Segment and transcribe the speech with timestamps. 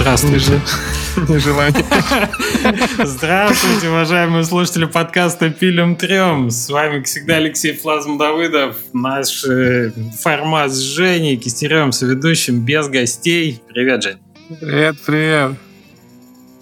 [0.00, 0.60] Здравствуйте.
[1.28, 1.84] Нежелание.
[3.04, 6.50] Здравствуйте, уважаемые слушатели подкаста «Пилим трем».
[6.50, 8.76] С вами, как всегда, Алексей Флазм Давыдов.
[8.92, 13.60] Наш э, формат с Женей Кистеревым, соведущим, без гостей.
[13.68, 14.18] Привет, Жень.
[14.60, 15.52] Привет, привет.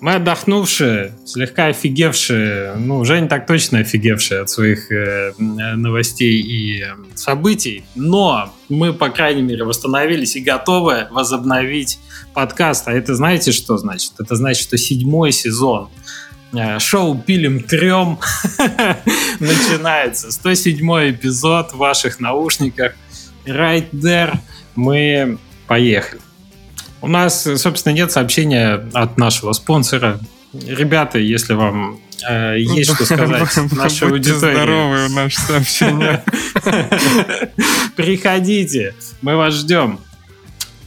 [0.01, 6.89] Мы отдохнувшие, слегка офигевшие, ну, Женя так точно офигевшие от своих э, новостей и э,
[7.15, 11.99] событий, но мы, по крайней мере, восстановились и готовы возобновить
[12.35, 12.89] подкаст.
[12.89, 14.13] А это знаете, что значит?
[14.19, 15.89] Это значит, что седьмой сезон
[16.53, 18.19] э, шоу «Пилим трем»
[19.41, 20.31] начинается.
[20.31, 22.93] 107 эпизод в ваших наушниках.
[23.47, 24.37] Right there.
[24.75, 26.21] Мы поехали.
[27.07, 30.19] У нас, собственно, нет сообщения от нашего спонсора.
[30.53, 34.55] Ребята, если вам э, есть что сказать нашей аудитории.
[34.55, 36.25] здоровы, наше сообщение.
[37.97, 40.01] Приходите, мы вас ждем.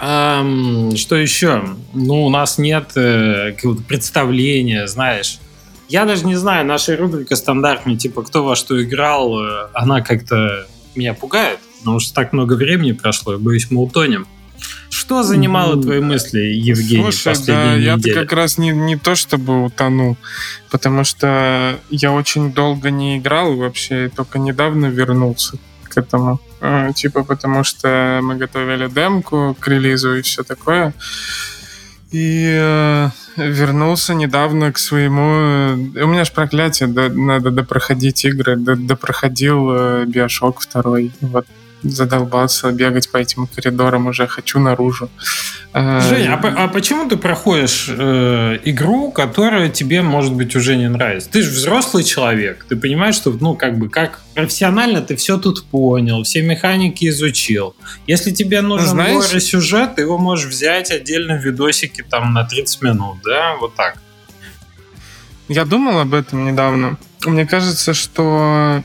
[0.02, 1.64] Um, что еще?
[1.94, 5.40] Ну, у нас нет э, какого-то представления, знаешь.
[5.88, 10.68] Я даже не знаю, наша рубрика стандартная, типа, кто во что играл, э, она как-то
[10.96, 14.28] меня пугает, потому что так много времени прошло, я боюсь, мы утонем.
[14.90, 20.18] Что занимало твои мысли, Евгений, Слушай, да, я как раз не, не то чтобы утонул,
[20.72, 26.40] потому что я очень долго не играл вообще, только недавно вернулся к этому.
[26.62, 30.94] А, типа потому что мы готовили демку к релизу и все такое.
[32.12, 35.74] И э, вернулся недавно к своему...
[36.04, 38.56] У меня же проклятие, да, надо допроходить игры.
[38.56, 41.12] Допроходил э, Биошок второй.
[41.22, 41.46] Вот
[41.84, 45.10] задолбался бегать по этим коридорам уже, хочу наружу.
[45.74, 50.90] Э, Женя, а, а почему ты проходишь э, игру, которая тебе, может быть, уже не
[50.90, 51.30] нравится?
[51.30, 55.66] Ты же взрослый человек, ты понимаешь, что, ну, как бы, как профессионально ты все тут
[55.66, 57.76] понял, все механики изучил.
[58.08, 59.44] Если тебе нужен Знаешь...
[59.44, 63.98] сюжет, ты его можешь взять отдельно в видосике там на 30 минут, да, вот так.
[65.48, 66.98] Я думал об этом недавно.
[67.26, 68.84] Мне кажется, что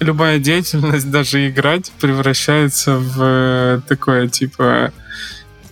[0.00, 4.92] любая деятельность, даже играть, превращается в э, такое, типа,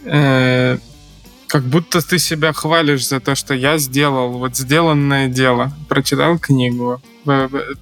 [0.04, 0.78] э,
[1.46, 5.70] как будто ты себя хвалишь за то, что я сделал вот сделанное дело.
[5.88, 7.02] Прочитал книгу,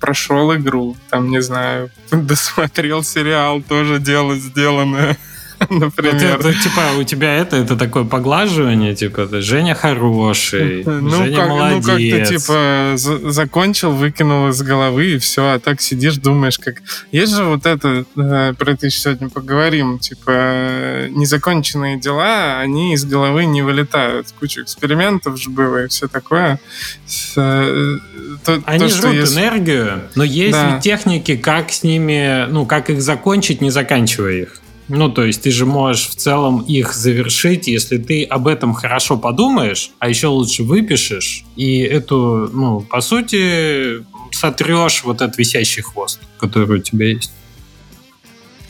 [0.00, 5.16] прошел игру, там, не знаю, досмотрел сериал, тоже дело сделанное.
[5.71, 6.15] например.
[6.15, 11.48] Это, это, типа, у тебя это, это такое поглаживание, типа, Женя хороший, ну, Женя как,
[11.48, 11.87] молодец.
[11.87, 16.76] Ну, как-то, типа, за- закончил, выкинул из головы, и все, а так сидишь, думаешь, как...
[17.12, 23.04] Есть же вот это, э, про это еще сегодня поговорим, типа, незаконченные дела, они из
[23.04, 24.28] головы не вылетают.
[24.38, 26.59] Куча экспериментов же было и все такое.
[27.06, 27.98] С, э,
[28.44, 29.34] то, они то, жрут есть...
[29.34, 30.81] энергию, но есть да.
[30.81, 34.60] техники, как с ними, ну, как их закончить, не заканчивая их.
[34.92, 39.16] Ну, то есть ты же можешь в целом их завершить, если ты об этом хорошо
[39.16, 46.20] подумаешь, а еще лучше выпишешь, и эту, ну, по сути, сотрешь вот этот висящий хвост,
[46.38, 47.30] который у тебя есть.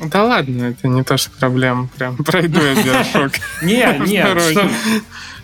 [0.01, 1.89] Да ладно, это не то, что проблема.
[1.97, 3.33] Прям пройду я биошок.
[3.63, 4.25] Не, не,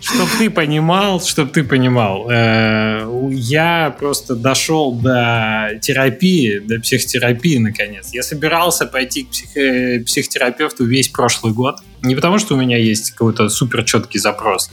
[0.01, 8.09] чтобы ты понимал, чтобы ты понимал, э, я просто дошел до терапии, до психотерапии наконец.
[8.13, 9.49] Я собирался пойти к псих,
[10.05, 11.77] психотерапевту весь прошлый год.
[12.01, 14.69] Не потому, что у меня есть какой-то супер четкий запрос,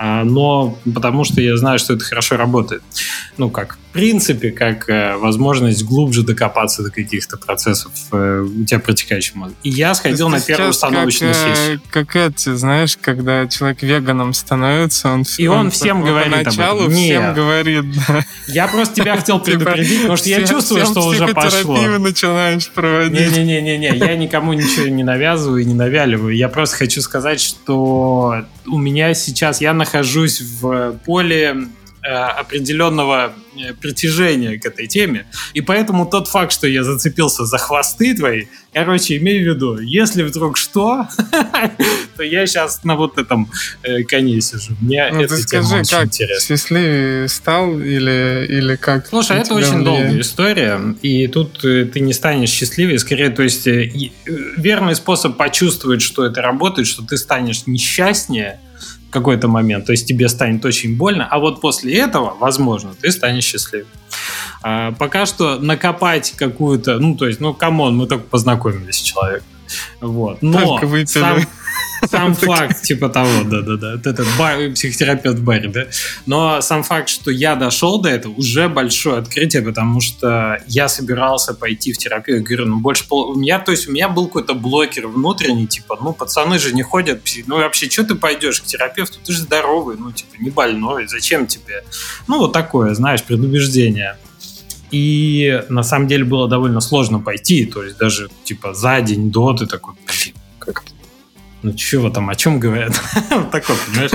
[0.00, 2.82] но потому что я знаю, что это хорошо работает.
[3.36, 8.80] Ну, как в принципе, как э, возможность глубже докопаться до каких-то процессов э, у тебя
[8.80, 9.54] протекающих мозг.
[9.62, 11.80] И я сходил на первую установочную как, э, сессию.
[11.90, 16.90] Как эти, знаешь, когда человек веганом становится, он, И он, он всем говорит поначалу об
[16.90, 16.94] этом.
[16.94, 17.84] всем говорит.
[18.48, 21.76] Я просто тебя хотел типа, предупредить, потому что я чувствую, что уже пошло.
[21.98, 23.36] начинаешь проводить.
[23.36, 26.36] Не-не-не, я никому ничего не навязываю и не навяливаю.
[26.36, 31.68] Я просто хочу сказать, что у меня сейчас, я нахожусь в поле
[32.08, 35.26] определенного э, притяжения к этой теме.
[35.54, 40.22] И поэтому тот факт, что я зацепился за хвосты твои, короче, имею в виду, если
[40.22, 41.06] вдруг что,
[42.16, 43.50] то я сейчас на вот этом
[43.82, 44.74] э, коне сижу.
[44.80, 46.56] Мне ну, это ты скажи, как интересно.
[46.56, 49.06] счастливее стал или, или как?
[49.06, 54.94] Слушай, это очень долгая история, и тут ты не станешь счастливее, скорее, то есть верный
[54.94, 58.60] способ почувствовать, что это работает, что ты станешь несчастнее,
[59.10, 63.44] какой-то момент, то есть тебе станет очень больно, а вот после этого, возможно, ты станешь
[63.44, 63.88] счастливым.
[64.62, 69.00] А, пока что накопать какую-то, ну, то есть, ну, come on, мы только познакомились с
[69.00, 69.46] человеком.
[70.00, 70.42] Вот.
[70.42, 70.80] Но.
[71.06, 71.40] Сам...
[72.06, 73.94] Сам факт, типа того, да-да-да.
[73.94, 75.86] Этот бар, психотерапевт Барри, да.
[76.26, 81.54] Но сам факт, что я дошел до этого, уже большое открытие, потому что я собирался
[81.54, 82.38] пойти в терапию.
[82.38, 83.30] Я говорю, ну больше пол...
[83.30, 86.82] У меня, то есть у меня был какой-то блокер внутренний, типа, ну пацаны же не
[86.82, 89.18] ходят, ну вообще, что ты пойдешь к терапевту?
[89.24, 91.84] Ты же здоровый, ну типа, не больной, зачем тебе?
[92.26, 94.16] Ну вот такое, знаешь, предубеждение.
[94.90, 99.52] И на самом деле было довольно сложно пойти, то есть даже типа за день до
[99.52, 100.82] ты такой, блин, как
[101.62, 102.92] ну чего там, о чем говорят?
[103.52, 104.12] Такой, понимаешь?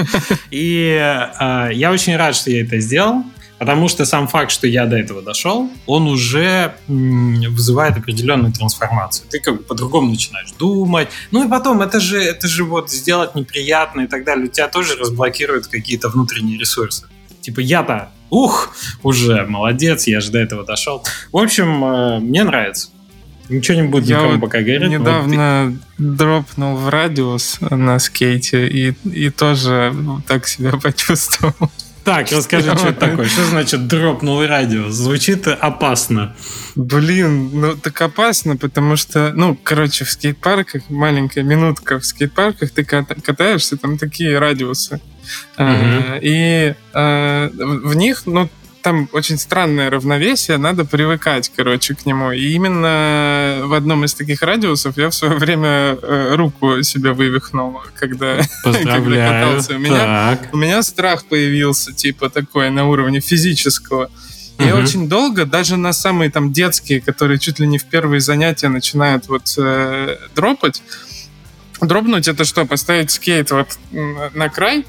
[0.51, 0.98] И
[1.40, 3.24] э, я очень рад, что я это сделал,
[3.60, 9.28] потому что сам факт, что я до этого дошел, он уже м, вызывает определенную трансформацию.
[9.30, 11.10] Ты как бы по-другому начинаешь думать.
[11.31, 14.46] Ну и потом, это же, это же вот сделать неприятно и так далее.
[14.46, 17.07] У тебя тоже разблокируют какие-то внутренние ресурсы.
[17.42, 18.74] Типа я-то, ух,
[19.04, 21.04] уже молодец, я же до этого дошел.
[21.31, 22.89] В общем, э, мне нравится.
[23.50, 24.90] Ничего не будет Я никому вот пока говорить.
[24.90, 29.94] недавно дропнул в радиус на скейте и, и тоже
[30.28, 31.72] так себя почувствовал.
[32.04, 33.28] Так, расскажи, что это такое.
[33.28, 34.90] Что значит дропнул радио?
[34.90, 36.36] Звучит опасно.
[36.75, 42.81] Блин, ну так опасно, потому что, ну, короче, в скейт-парках, маленькая минутка, в скейт-парках ты
[42.84, 45.00] ката- катаешься, там такие радиусы.
[45.56, 48.50] А, и а, в них, ну,
[48.84, 52.32] там очень странное равновесие, надо привыкать, короче, к нему.
[52.32, 57.82] И именно в одном из таких радиусов я в свое время э, руку себе вывихнул,
[57.96, 59.76] когда, когда катался.
[59.76, 60.00] У меня,
[60.38, 60.50] Так.
[60.54, 64.12] у меня страх появился, типа, такой на уровне физического.
[64.60, 64.84] И Мгм.
[64.84, 69.28] очень долго, даже на самые там детские, которые чуть ли не в первые занятия начинают
[69.28, 70.84] вот э, дропать.
[71.82, 72.66] Дропнуть это что?
[72.66, 74.86] Поставить скейт вот на край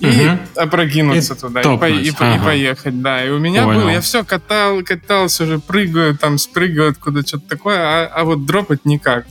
[0.00, 2.44] и опрокинуться И туда, и, топнуть, по- и по- и ага.
[2.44, 3.24] поехать, да.
[3.24, 3.80] И у меня Понял.
[3.80, 8.46] было, я все катал, катался уже, прыгаю, там спрыгаю откуда что-то такое, а, а вот
[8.46, 9.26] дропать никак.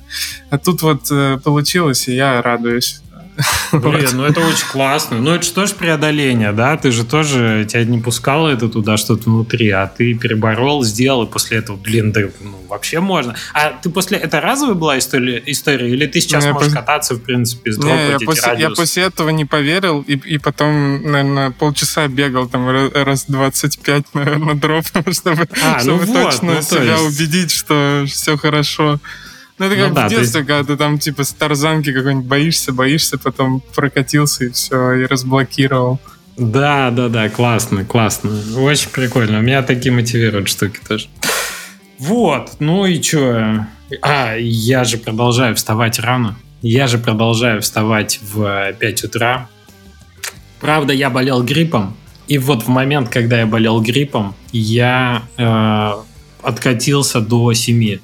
[0.50, 3.02] А тут вот э, получилось, и я радуюсь.
[3.72, 4.14] Блин, Вот.
[4.14, 5.20] ну это очень классно.
[5.20, 6.76] Ну это же тоже преодоление, да?
[6.78, 11.30] Ты же тоже, тебя не пускало это туда что-то внутри, а ты переборол, сделал, и
[11.32, 13.36] после этого, блин, да ну, вообще можно.
[13.54, 14.18] А ты после...
[14.18, 17.74] Это разовая была история, история или ты сейчас Не, можешь пос- кататься, в принципе, Не,
[17.76, 22.68] сдропать я, после, я после этого не поверил, и, и потом, наверное, полчаса бегал там
[22.70, 27.52] ра- раз 25, наверное, дропом, чтобы, А, ну чтобы вот, точно ну себя есть- убедить,
[27.52, 29.00] что все хорошо.
[29.60, 32.72] Ну, это Ну как да, в детстве, когда ты там, типа, с тарзанки какой-нибудь боишься,
[32.72, 36.00] боишься, потом прокатился и все, и разблокировал.
[36.38, 38.32] Да, да, да, классно, классно.
[38.58, 39.42] Очень прикольно.
[39.42, 41.08] Меня такие мотивируют штуки тоже.
[41.98, 43.66] Вот, ну и чё?
[44.02, 46.38] А, я же продолжаю вставать рано.
[46.62, 49.50] Я же продолжаю вставать в 5 утра.
[50.62, 51.98] Правда, я болел гриппом.
[52.28, 55.92] И вот в момент, когда я болел гриппом, я э,
[56.44, 58.00] откатился до 7.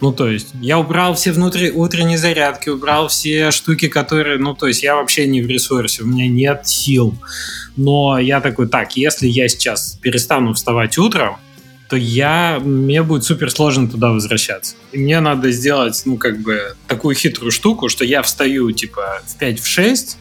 [0.00, 4.38] Ну, то есть, я убрал все внутри утренние зарядки, убрал все штуки, которые...
[4.38, 7.14] Ну, то есть, я вообще не в ресурсе, у меня нет сил.
[7.76, 11.38] Но я такой, так, если я сейчас перестану вставать утром,
[11.88, 14.74] то я, мне будет супер сложно туда возвращаться.
[14.92, 19.38] И мне надо сделать, ну, как бы, такую хитрую штуку, что я встаю, типа, в
[19.38, 20.18] 5 в 6,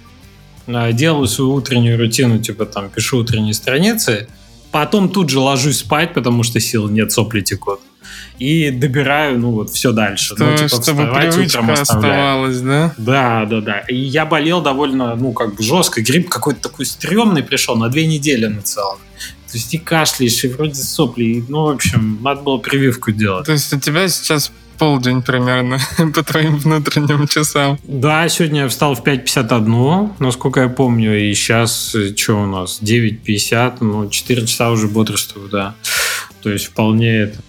[0.68, 4.28] а, делаю свою утреннюю рутину, типа, там, пишу утренние страницы,
[4.72, 7.80] потом тут же ложусь спать, потому что сил нет, сопли текут.
[8.40, 10.36] И добираю, ну, вот, все дальше.
[10.38, 12.94] ну, Что- типа, чтобы привычка оставалась, да?
[12.98, 13.80] Да, да, да.
[13.80, 16.02] И я болел довольно, ну, как бы жестко.
[16.02, 19.00] Грипп какой-то такой стрёмный пришел на две недели на целых.
[19.52, 21.24] То есть и кашляешь, и вроде сопли.
[21.24, 23.46] и, ну, в общем, надо было прививку делать.
[23.46, 25.80] То есть у тебя сейчас полдень примерно
[26.14, 27.80] по твоим внутренним часам.
[27.84, 33.78] Да, сегодня я встал в 5.51, насколько я помню, и сейчас, что у нас, 9.50,
[33.80, 35.76] ну, 4 часа уже бодрствую, да.
[36.44, 37.40] То есть вполне это...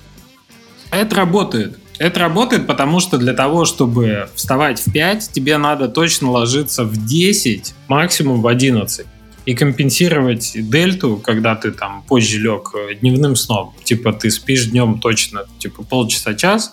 [0.91, 1.79] Это работает.
[1.99, 7.07] Это работает, потому что для того, чтобы вставать в 5, тебе надо точно ложиться в
[7.07, 9.07] 10, максимум в 11.
[9.47, 13.75] И компенсировать дельту, когда ты там позже лег э, дневным сном.
[13.85, 16.73] Типа ты спишь днем точно, типа полчаса-час.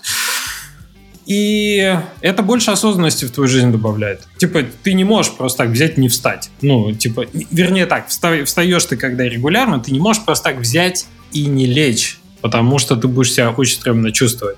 [1.26, 4.28] И это больше осознанности в твою жизнь добавляет.
[4.38, 6.50] Типа, ты не можешь просто так взять не встать.
[6.62, 11.06] Ну, типа, вернее так, вста- встаешь ты когда регулярно, ты не можешь просто так взять
[11.32, 14.58] и не лечь, потому что ты будешь себя очень стрёмно чувствовать.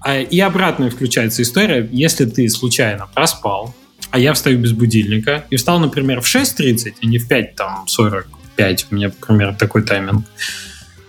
[0.00, 3.74] А, и обратная включается история, если ты случайно проспал,
[4.12, 7.88] а я встаю без будильника, и встал, например, в 6.30, а не в 5, там,
[7.88, 10.24] 45, у меня, например, такой тайминг,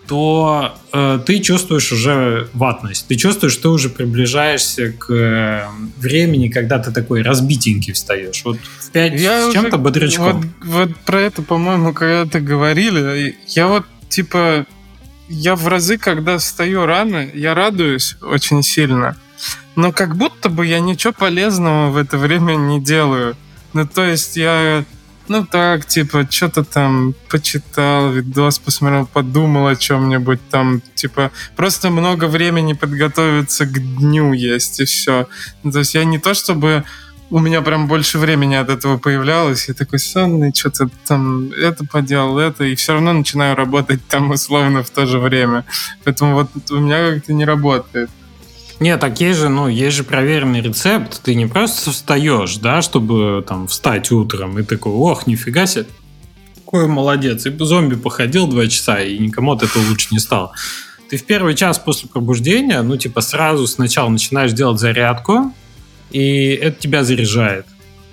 [0.07, 3.07] то э, ты чувствуешь уже ватность.
[3.07, 8.41] Ты чувствуешь, что ты уже приближаешься к э, времени, когда ты такой разбитенький встаешь.
[8.43, 10.53] Вот в 5 с уже- чем-то бодрячком.
[10.63, 13.37] Вот, вот про это, по-моему, когда-то говорили.
[13.49, 14.65] Я вот, типа,
[15.27, 19.17] я в разы, когда встаю рано, я радуюсь очень сильно.
[19.75, 23.35] Но как будто бы я ничего полезного в это время не делаю.
[23.73, 24.83] Ну, то есть я
[25.27, 32.25] ну так, типа, что-то там почитал, видос посмотрел, подумал о чем-нибудь там, типа, просто много
[32.27, 35.27] времени подготовиться к дню есть, и все.
[35.63, 36.85] Ну, то есть я не то, чтобы
[37.29, 39.67] у меня прям больше времени от этого появлялось.
[39.67, 44.83] Я такой сонный, что-то там это поделал, это, и все равно начинаю работать там условно
[44.83, 45.65] в то же время.
[46.03, 48.09] Поэтому вот у меня как-то не работает.
[48.79, 51.21] Нет, так есть же, ну, есть же проверенный рецепт.
[51.23, 55.87] Ты не просто встаешь, да, чтобы там встать утром и такой, ох, нифига себе,
[56.55, 57.45] какой молодец.
[57.45, 60.51] И зомби походил два часа, и никому от этого лучше не стало.
[61.09, 65.53] Ты в первый час после пробуждения, ну, типа, сразу сначала начинаешь делать зарядку,
[66.11, 67.65] и это тебя заряжает.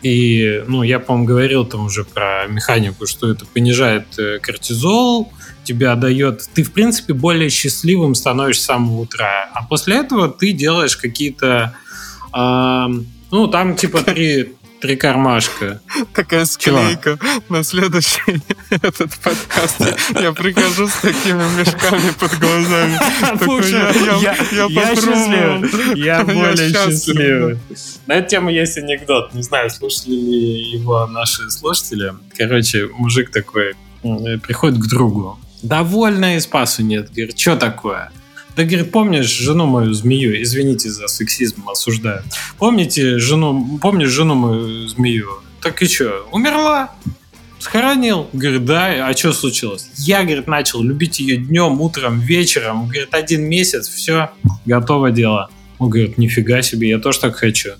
[0.02, 5.32] И, ну, я, по-моему, говорил там уже про механику, что это понижает э, кортизол,
[5.62, 6.46] тебя дает...
[6.52, 9.48] Ты, в принципе, более счастливым становишься с самого утра.
[9.54, 11.74] А после этого ты делаешь какие-то...
[12.36, 12.86] Э,
[13.30, 14.52] ну, там, типа, три,
[14.84, 15.80] три кармашка.
[16.12, 19.80] Такая склейка на следующий этот подкаст.
[20.20, 22.92] Я прихожу с такими мешками под глазами.
[24.20, 24.34] Я
[24.94, 25.96] счастливый.
[26.04, 27.58] Я более счастливый.
[28.06, 29.32] На эту тему есть анекдот.
[29.32, 32.12] Не знаю, слушали ли его наши слушатели.
[32.36, 33.72] Короче, мужик такой
[34.02, 35.38] приходит к другу.
[35.62, 37.10] Довольно и спасу нет.
[37.10, 38.12] Говорит, что такое?
[38.56, 40.40] Да, говорит, помнишь жену мою змею?
[40.40, 42.22] Извините за сексизм, осуждаю.
[42.58, 45.30] Помните жену, помнишь жену мою змею?
[45.60, 46.92] Так и что, умерла?
[47.58, 48.28] Схоронил?
[48.32, 49.88] Говорит, да, а что случилось?
[49.96, 52.84] Я, говорит, начал любить ее днем, утром, вечером.
[52.88, 54.30] Говорит, один месяц, все,
[54.66, 55.50] готово дело.
[55.78, 57.70] Он говорит, нифига себе, я тоже так хочу.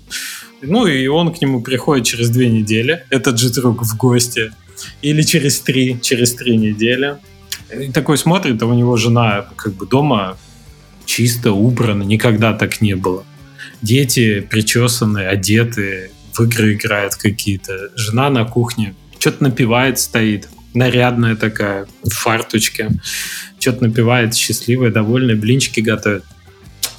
[0.61, 4.51] Ну и он к нему приходит через две недели, этот же друг в гости.
[5.01, 7.17] Или через три, через три недели.
[7.71, 10.37] И такой смотрит, а у него жена как бы дома
[11.05, 13.23] чисто, убрано, никогда так не было.
[13.81, 17.91] Дети причесаны, одеты, в игры играют какие-то.
[17.95, 22.89] Жена на кухне что-то напивает, стоит, нарядная такая, в фарточке.
[23.59, 26.23] Что-то напивает, счастливая, довольная, блинчики готовит.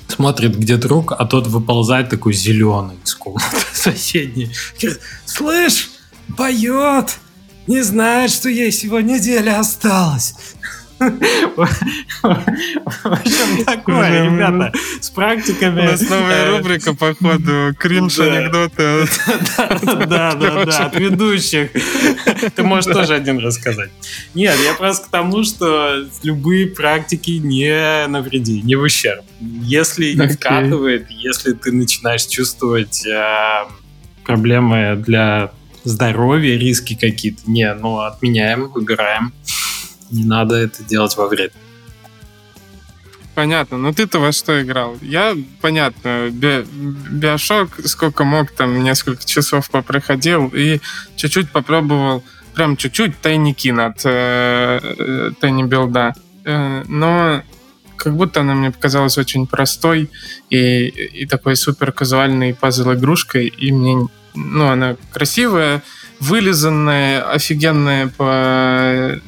[0.09, 4.51] Смотрит, где друг, а тот выползает такой зеленый из комнаты соседней.
[5.25, 5.91] Слышь,
[6.37, 7.19] поет!
[7.67, 10.35] Не знает, что ей всего неделя осталась.
[10.99, 11.69] В
[13.05, 15.81] общем, такое, ребята, с практиками.
[15.81, 19.07] У нас новая э, рубрика, походу, кринж анекдоты.
[20.07, 21.71] Да, да, да, от ведущих.
[22.55, 23.91] Ты можешь тоже один рассказать.
[24.35, 29.25] Нет, я просто к тому, что любые практики не навреди, не в ущерб.
[29.41, 33.65] Если не вкатывает, если ты начинаешь чувствовать э,
[34.25, 35.51] проблемы для
[35.85, 39.33] здоровья, риски какие-то, не, ну, отменяем, выбираем.
[40.11, 41.53] Не надо это делать во вред.
[43.37, 43.77] Понятно.
[43.77, 44.97] Но ты-то во что играл?
[45.03, 46.65] Я, понятно, би
[47.11, 50.81] Биошок сколько мог, там, несколько часов попроходил и
[51.17, 56.15] чуть-чуть попробовал, прям чуть-чуть тайники над э, э, Тайни Билда.
[56.47, 57.43] Э, но
[57.97, 60.11] как будто она мне показалась очень простой
[60.49, 65.83] и, и такой супер казуальной пазл-игрушкой, и мне, ну, она красивая,
[66.21, 69.21] вылизанная, офигенная по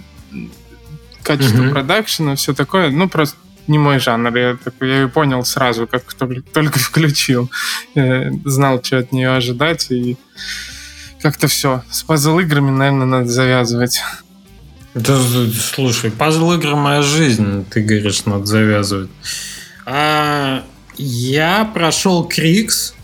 [1.28, 1.70] качество mm-hmm.
[1.70, 4.36] продакшена, все такое, ну, просто не мой жанр.
[4.36, 7.50] Я, такой, я ее понял сразу, как только включил.
[7.94, 10.16] Я знал, что от нее ожидать, и
[11.20, 11.82] как-то все.
[11.90, 14.02] С пазл-играми, наверное, надо завязывать.
[14.94, 15.18] Да,
[15.74, 19.10] слушай, пазл-игры моя жизнь, ты говоришь, надо завязывать.
[19.84, 20.64] А,
[20.96, 22.94] я прошел Creaks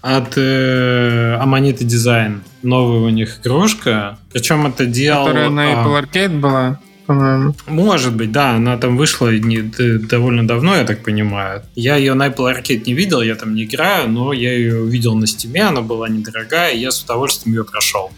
[0.00, 2.42] от э, Amanita Design.
[2.62, 4.18] Новая у них игрушка.
[4.32, 5.26] Причем это делал...
[5.26, 6.80] Которая на а, Apple Arcade была?
[7.06, 7.54] По-моему.
[7.66, 9.60] Может быть, да, она там вышла не,
[9.98, 11.62] довольно давно, я так понимаю.
[11.74, 15.14] Я ее на Apple Arcade не видел, я там не играю, но я ее видел
[15.14, 18.10] на Steam е, она была недорогая, и я с удовольствием ее прошел.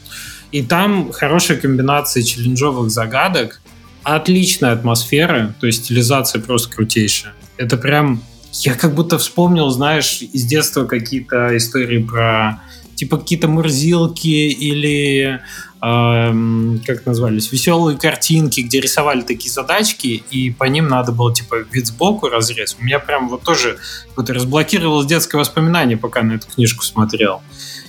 [0.53, 3.61] И там хорошая комбинация челленджовых загадок,
[4.03, 7.35] отличная атмосфера, то есть стилизация просто крутейшая.
[7.57, 8.23] Это прям...
[8.53, 12.63] Я как будто вспомнил, знаешь, из детства какие-то истории про
[12.95, 15.41] типа какие-то мурзилки или
[15.79, 21.87] как назвались, веселые картинки, где рисовали такие задачки, и по ним надо было типа вид
[21.87, 22.77] сбоку разрез.
[22.81, 23.79] У меня прям вот тоже
[24.17, 27.43] вот разблокировалось детское воспоминание, пока на эту книжку смотрел.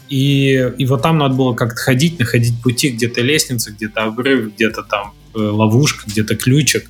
[0.10, 4.84] И, и вот там надо было как-то ходить, находить пути, где-то лестница, где-то обрыв, где-то
[4.84, 6.90] там э, ловушка, где-то ключик.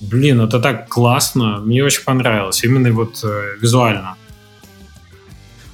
[0.00, 4.16] Блин, это так классно, мне очень понравилось, именно вот э, визуально.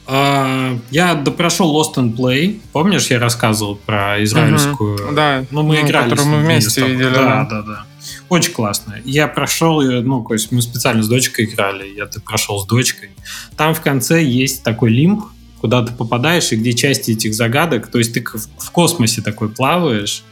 [0.07, 2.61] А, я допрошел Lost and Play.
[2.73, 4.95] Помнишь, я рассказывал про израильскую?
[4.95, 5.15] Угу.
[5.15, 5.45] Да.
[5.51, 6.11] Ну, мы ну, играли.
[6.11, 7.13] Которую мы вместе видели.
[7.13, 7.87] Да, да, да.
[8.29, 9.01] Очень классно.
[9.05, 12.67] Я прошел ее, ну, то есть мы специально с дочкой играли, я ты прошел с
[12.67, 13.11] дочкой.
[13.57, 15.25] Там в конце есть такой лимб,
[15.61, 17.89] куда ты попадаешь и где части этих загадок.
[17.89, 20.23] То есть ты в космосе такой плаваешь,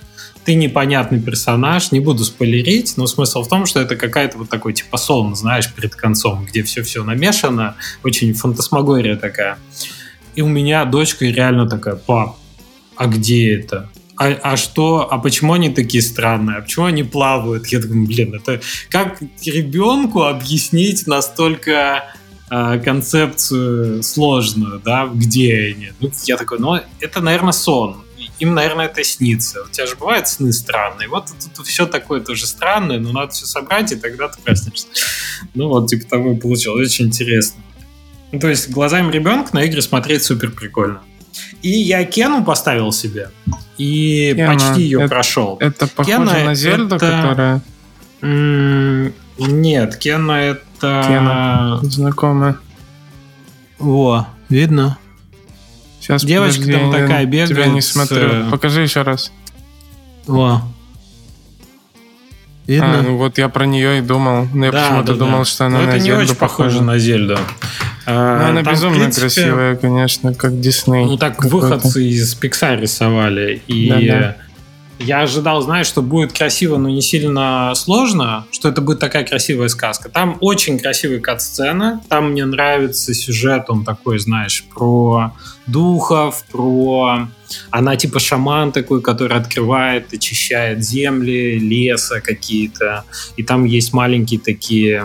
[0.44, 4.74] ты непонятный персонаж, не буду спойлерить, но смысл в том, что это какая-то вот такой
[4.74, 9.58] типа сон, знаешь, перед концом, где все-все намешано, очень фантасмагория такая.
[10.34, 12.36] И у меня дочка реально такая, пап,
[12.96, 13.88] а где это?
[14.16, 16.58] А, а что, а почему они такие странные?
[16.58, 17.66] А почему они плавают?
[17.68, 22.04] Я думаю, блин, это как ребенку объяснить настолько
[22.48, 25.92] э, концепцию сложную, да, где они?
[25.98, 28.03] Ну, я такой, ну, это, наверное, сон.
[28.38, 29.62] Им, наверное, это снится.
[29.62, 31.08] У тебя же бывают сны странные.
[31.08, 34.86] Вот тут все такое тоже странное, но надо все собрать, и тогда ты проснешься.
[35.54, 36.88] Ну, вот, типа того и получилось.
[36.88, 37.60] Очень интересно.
[38.32, 41.02] Ну, то есть глазами ребенка на игры смотреть супер прикольно.
[41.62, 43.30] И я Кену поставил себе.
[43.78, 44.52] И Кена.
[44.52, 45.56] почти ее это, прошел.
[45.60, 47.10] Это похоже Кена на Зельду, это...
[47.10, 47.62] которая...
[49.38, 51.04] Нет, Кена это...
[51.06, 51.80] Кена.
[51.82, 52.56] Знакомая.
[53.78, 54.98] Во, видно?
[56.04, 57.48] Сейчас, Девочка подожди, там такая бегает.
[57.48, 58.28] Тебя не смотрю.
[58.28, 58.50] С...
[58.50, 59.32] Покажи еще раз.
[60.26, 60.60] Во.
[62.66, 62.98] Видно?
[62.98, 64.46] А, ну вот я про нее и думал.
[64.52, 65.44] Но я да, почему-то да, думал, да.
[65.46, 67.38] что она Но на это Зельду не очень похожа на Зельду.
[68.04, 71.06] А, ну, она там, безумно принципе, красивая, конечно, как Дисней.
[71.06, 73.62] Ну так выходцы из Pixar рисовали.
[73.66, 74.36] И да, да.
[74.98, 79.68] Я ожидал, знаешь, что будет красиво, но не сильно сложно, что это будет такая красивая
[79.68, 80.08] сказка.
[80.08, 82.00] Там очень красивая кат-сцена.
[82.08, 85.32] Там мне нравится сюжет, он такой, знаешь, про
[85.66, 87.28] духов, про...
[87.70, 93.04] Она типа шаман такой, который открывает, очищает земли, леса какие-то.
[93.36, 95.04] И там есть маленькие такие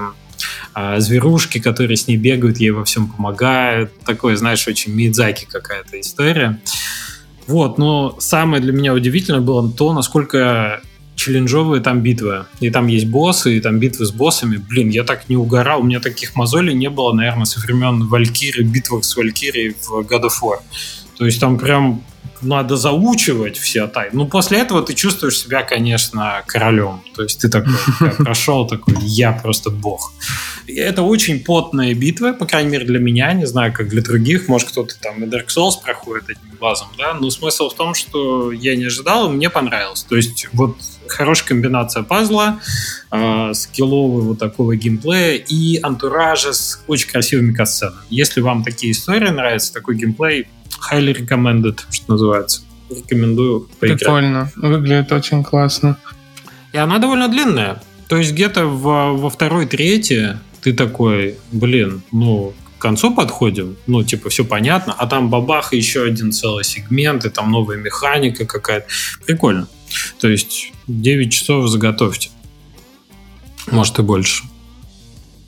[0.73, 3.91] а, зверушки, которые с ней бегают, ей во всем помогают.
[4.05, 6.59] Такое, знаешь, очень Мидзаки какая-то история.
[7.49, 10.81] Вот, но самое для меня удивительное было то, насколько
[11.15, 12.45] челленджовые там битвы.
[12.59, 14.57] И там есть боссы, и там битвы с боссами.
[14.57, 15.81] Блин, я так не угорал.
[15.81, 20.25] У меня таких мозолей не было, наверное, со времен Валькирии, битвах с Валькирией в God
[20.25, 20.57] of War.
[21.17, 22.03] То есть там прям
[22.41, 24.11] надо заучивать все тайны.
[24.13, 27.01] Ну, после этого ты чувствуешь себя, конечно, королем.
[27.15, 27.73] То есть ты такой
[28.17, 30.13] прошел такой, я просто бог.
[30.67, 33.33] И это очень потная битва, по крайней мере, для меня.
[33.33, 34.47] Не знаю, как для других.
[34.47, 37.13] Может, кто-то там и Dark Souls проходит одним глазом, да?
[37.13, 40.03] Но смысл в том, что я не ожидал, и мне понравилось.
[40.03, 42.59] То есть вот хорошая комбинация пазла,
[43.11, 47.97] э, скиллового вот такого геймплея и антуража с очень красивыми катсценами.
[48.09, 50.47] Если вам такие истории нравятся, такой геймплей,
[50.91, 52.61] highly recommended, что называется.
[52.89, 53.99] Рекомендую поиграть.
[53.99, 54.51] Прикольно.
[54.55, 55.97] Выглядит очень классно.
[56.73, 57.81] И она довольно длинная.
[58.07, 64.03] То есть где-то во, во второй трети ты такой, блин, ну, к концу подходим, ну,
[64.03, 68.87] типа, все понятно, а там бабах еще один целый сегмент, и там новая механика какая-то.
[69.25, 69.67] Прикольно.
[70.19, 72.29] То есть 9 часов заготовьте.
[73.69, 74.43] Может и больше.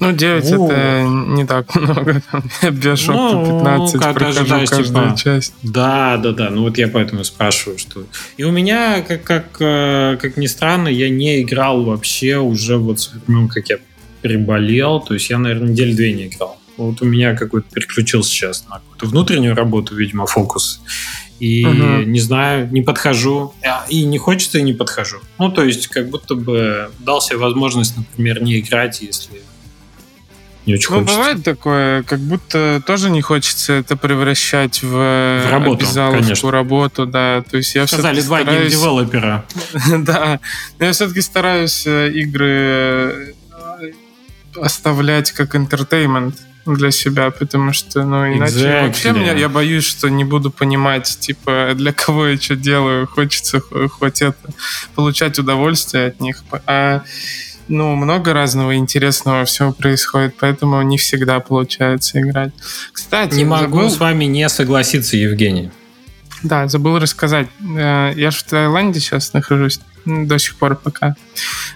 [0.01, 0.65] Ну, 9 О.
[0.65, 2.23] это не так много.
[2.71, 5.53] Биошок ну, 15, как прохожу каждую типа, часть.
[5.61, 6.49] Да, да, да.
[6.49, 8.03] Ну вот я поэтому спрашиваю, что...
[8.35, 12.99] И у меня, как, как, э, как ни странно, я не играл вообще уже вот
[12.99, 13.77] с времен, как я
[14.23, 15.01] приболел.
[15.01, 16.59] То есть я, наверное, недели две не играл.
[16.77, 20.81] Вот у меня какой-то переключился сейчас на какую-то внутреннюю работу, видимо, фокус.
[21.39, 22.07] И угу.
[22.07, 23.53] не знаю, не подхожу.
[23.63, 25.17] А, и не хочется, и не подхожу.
[25.37, 29.43] Ну, то есть, как будто бы дал себе возможность, например, не играть, если
[30.65, 31.17] не очень ну, хочется.
[31.17, 36.51] бывает такое, как будто тоже не хочется это превращать в, в работу, конечно.
[36.51, 37.43] работу, да.
[37.49, 38.71] То есть я Сказали два стараюсь...
[38.71, 39.45] геймдевелопера.
[39.99, 40.39] да.
[40.79, 43.33] Я все-таки стараюсь э, игры
[43.81, 43.91] э,
[44.55, 48.87] оставлять как entertainment для себя, потому что, ну, иначе exactly.
[48.87, 53.61] вообще меня, я боюсь, что не буду понимать, типа, для кого я что делаю, хочется
[53.61, 54.37] хоть это,
[54.93, 57.01] получать удовольствие от них, а
[57.71, 62.51] ну, много разного интересного всего происходит, поэтому не всегда получается играть.
[62.91, 63.89] Кстати, не могу забыл...
[63.89, 65.71] с вами не согласиться, Евгений.
[66.43, 67.47] Да, забыл рассказать.
[67.77, 71.15] Э, я же в Таиланде сейчас нахожусь до сих пор пока.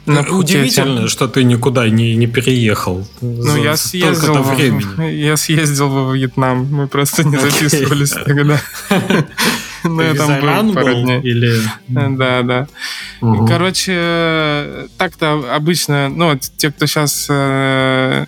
[0.06, 3.08] На Удивительно, что ты никуда не, не переехал.
[3.22, 6.66] Ну, я съездил, во, я съездил во Вьетнам.
[6.66, 8.60] Мы просто не записывались тогда.
[9.86, 11.22] Был пару дней.
[11.22, 11.62] Или...
[11.88, 12.68] Да, да.
[13.48, 18.26] Короче, так-то обычно, ну, те, кто сейчас э,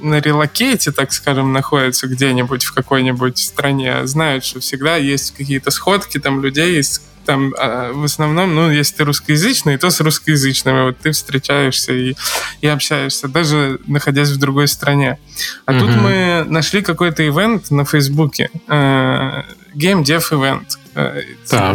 [0.00, 6.18] на релокейте, так скажем, находятся где-нибудь в какой-нибудь стране, знают, что всегда есть какие-то сходки
[6.18, 10.84] там людей, есть там а, в основном, ну, если ты русскоязычный, то с русскоязычными.
[10.84, 12.14] Вот ты встречаешься и,
[12.62, 15.18] и общаешься, даже находясь в другой стране.
[15.66, 15.78] А mm-hmm.
[15.78, 18.48] тут мы нашли какой-то ивент на Фейсбуке.
[18.66, 19.42] Э,
[19.78, 20.66] Game Dev Event.
[20.94, 21.22] Э,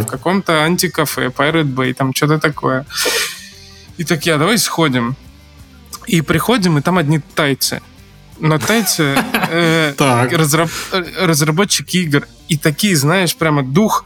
[0.00, 2.84] в каком-то антикафе, Pirate Bay, там что-то такое.
[3.96, 5.16] И такие, а давай сходим.
[6.06, 7.80] И приходим, и там одни тайцы.
[8.38, 9.16] на Тайте
[9.50, 9.94] э,
[10.36, 10.68] разраб,
[11.18, 14.04] разработчики игр и такие, знаешь, прямо дух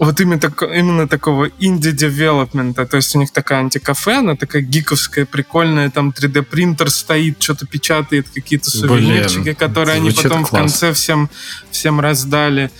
[0.00, 2.86] вот именно, так, именно такого инди-девелопмента.
[2.86, 8.30] То есть у них такая антикафе, она такая гиковская, прикольная, там 3D-принтер стоит, что-то печатает,
[8.30, 10.48] какие-то сувенирчики, Блин, которые они потом класс.
[10.48, 11.28] в конце всем,
[11.70, 12.70] всем раздали.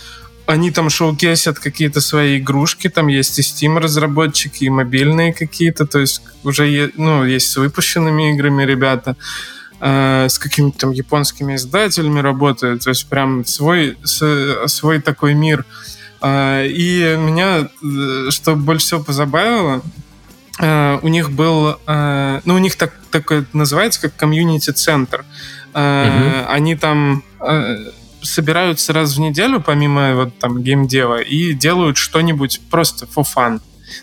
[0.46, 5.98] Они там шоукесят какие-то свои игрушки, там есть и Steam разработчики, и мобильные какие-то, то
[5.98, 9.14] есть уже ну, есть с выпущенными играми ребята
[9.78, 15.66] э, с какими-то там японскими издателями работают, то есть прям свой, свой такой мир.
[16.22, 19.82] И меня, э, что больше всего позабавило,
[20.58, 25.24] э, у них был, э, ну, у них так, такое называется, как комьюнити-центр.
[25.72, 26.48] Угу.
[26.48, 27.22] Они там
[28.22, 33.60] собираются раз в неделю, помимо вот там геймдева, и делают что-нибудь просто for fun.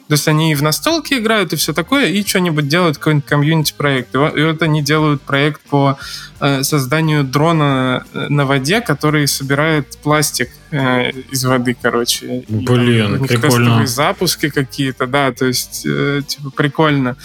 [0.08, 4.15] То есть они и в настолке играют, и все такое, и что-нибудь делают, какой-нибудь комьюнити-проект.
[4.15, 5.97] И вот они делают проект по
[6.39, 12.43] э, созданию дрона э, на воде, который собирает пластик э, из воды, короче.
[12.47, 13.88] Блин, и, там, прикольно.
[13.88, 17.17] запуски какие-то, да, то есть, э, типа, прикольно.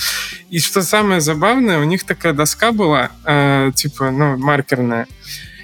[0.50, 5.06] И что самое забавное, у них такая доска была, э, типа, ну, маркерная,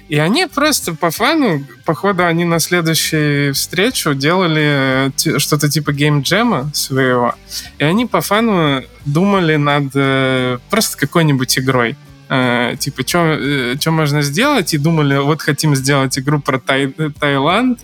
[0.09, 6.71] и они просто по фану, походу, они на следующую встречу делали э, что-то типа геймджема
[6.73, 7.35] своего.
[7.77, 11.95] И они по фану думали над э, просто какой-нибудь игрой
[12.29, 16.87] э, типа, что э, можно сделать, и думали, вот хотим сделать игру про Тай,
[17.19, 17.79] Таиланд,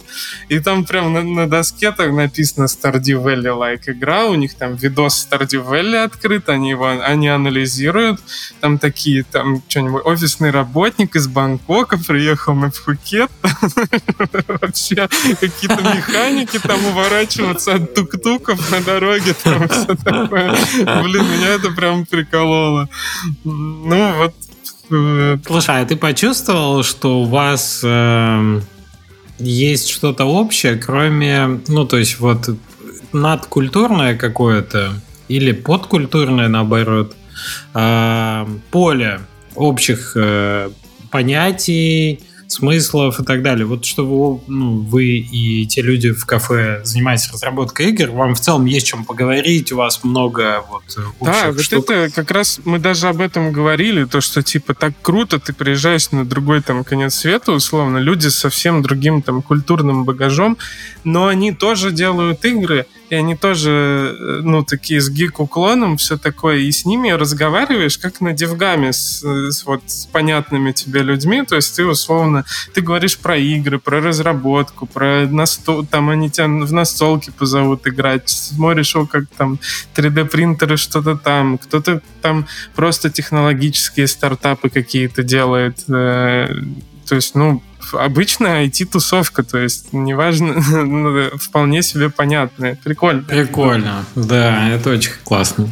[0.50, 4.76] и там прям на, на доске так написано Stardew Valley like игра, у них там
[4.76, 8.22] видос Stardew Valley открыт, они его они анализируют,
[8.62, 13.32] там такие, там что-нибудь, офисный работник из Бангкока приехал на Пхукет,
[14.48, 20.56] вообще какие-то механики там уворачиваться от тук-туков на дороге, там все такое.
[21.04, 22.88] Блин, меня это прям прикололо.
[23.44, 24.35] Ну, вот
[24.88, 28.62] Слушай, а ты почувствовал, что у вас э,
[29.40, 32.50] есть что-то общее, кроме, ну, то есть вот
[33.12, 34.94] надкультурное какое-то
[35.28, 37.16] или подкультурное, наоборот,
[37.74, 39.22] э, поле
[39.56, 40.70] общих э,
[41.10, 43.66] понятий, смыслов и так далее.
[43.66, 48.40] Вот что вы, ну, вы и те люди в кафе занимаетесь разработкой игр, вам в
[48.40, 50.84] целом есть чем поговорить, у вас много вот
[51.22, 51.90] Да, вот штук.
[51.90, 56.12] это как раз мы даже об этом говорили, то, что типа так круто, ты приезжаешь
[56.12, 60.58] на другой там конец света, условно, люди с совсем другим там культурным багажом,
[61.04, 63.70] но они тоже делают игры, и они тоже,
[64.20, 69.24] э, ну, такие с гик-уклоном, все такое, и с ними разговариваешь, как на девгаме, с,
[69.24, 74.02] с, вот, с понятными тебе людьми, то есть ты, условно, ты говоришь про игры, про
[74.02, 79.60] разработку, про настол, там они тебя в настолки позовут играть, смотришь, о, как там
[79.96, 86.48] 3D-принтеры что-то там, кто-то там просто технологические стартапы какие-то делает, э,
[87.08, 87.62] то есть, ну,
[87.94, 90.62] обычная IT-тусовка, то есть неважно,
[91.38, 92.80] вполне себе понятная.
[92.84, 93.24] Прикольно.
[93.24, 95.70] Прикольно, да, это очень классно.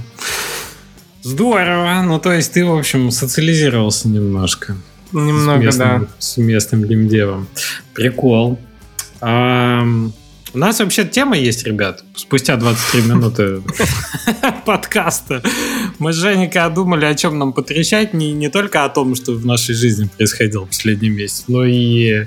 [1.23, 2.01] Здорово.
[2.05, 4.75] Ну, то есть ты, в общем, социализировался немножко.
[5.13, 6.07] Немного, с местным, да.
[6.19, 7.47] С местным геймдевом.
[7.93, 8.59] Прикол.
[9.21, 9.83] А,
[10.53, 12.03] у нас вообще тема есть, ребят.
[12.15, 13.61] Спустя 23 минуты
[14.65, 15.41] подкаста
[16.03, 18.13] мы с Женей думали, о чем нам потрещать.
[18.13, 22.25] Не, не только о том, что в нашей жизни происходило в последний месяц, но и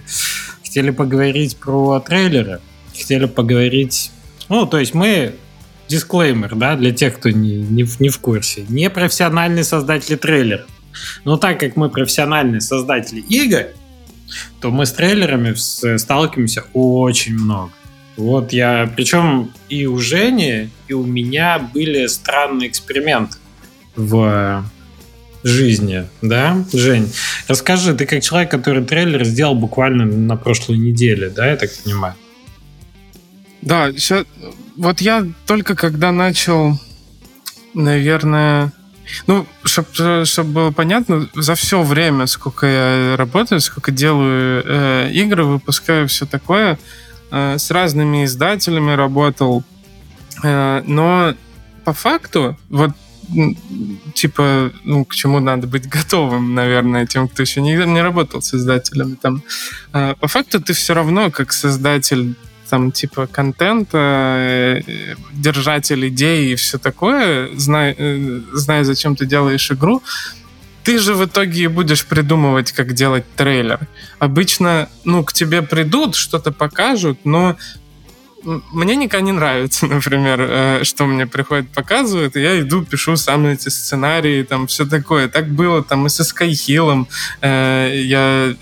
[0.64, 2.60] хотели поговорить про трейлеры.
[2.96, 4.10] Хотели поговорить...
[4.48, 5.34] Ну, то есть мы
[5.88, 8.64] дисклеймер, да, для тех, кто не, не, не в курсе.
[8.70, 10.66] Не профессиональные создатели трейлеров.
[11.24, 13.66] Но так как мы профессиональные создатели игр,
[14.62, 15.52] то мы с трейлерами
[15.98, 17.72] сталкиваемся очень много.
[18.16, 23.36] Вот я, причем и у Жени, и у меня были странные эксперименты
[23.96, 24.64] в
[25.42, 27.12] жизни, да, Жень?
[27.48, 32.14] Расскажи, ты как человек, который трейлер сделал буквально на прошлой неделе, да, я так понимаю?
[33.62, 34.24] Да, сейчас,
[34.76, 36.78] вот я только когда начал,
[37.74, 38.72] наверное,
[39.26, 45.44] ну, чтобы чтоб было понятно, за все время, сколько я работаю, сколько делаю э, игры,
[45.44, 46.78] выпускаю все такое,
[47.30, 49.64] Э, с разными издателями работал,
[50.42, 51.34] э, но
[51.84, 52.90] по факту, вот
[54.14, 58.54] типа, ну, к чему надо быть готовым, наверное, тем, кто еще не, не работал с
[58.54, 59.16] издателями.
[59.20, 59.42] Там,
[59.92, 62.34] э, по факту ты все равно, как создатель
[62.68, 64.82] там типа контента,
[65.32, 67.94] держатель идей и все такое, зная,
[68.52, 70.02] зная, зачем ты делаешь игру,
[70.82, 73.80] ты же в итоге будешь придумывать, как делать трейлер.
[74.18, 77.56] Обычно, ну, к тебе придут, что-то покажут, но
[78.46, 83.46] мне никогда не нравится, например, э, что мне приходит, показывают, и я иду, пишу сам
[83.46, 85.28] эти сценарии, там, все такое.
[85.28, 87.08] Так было там и со Скайхиллом.
[87.40, 88.54] Э, я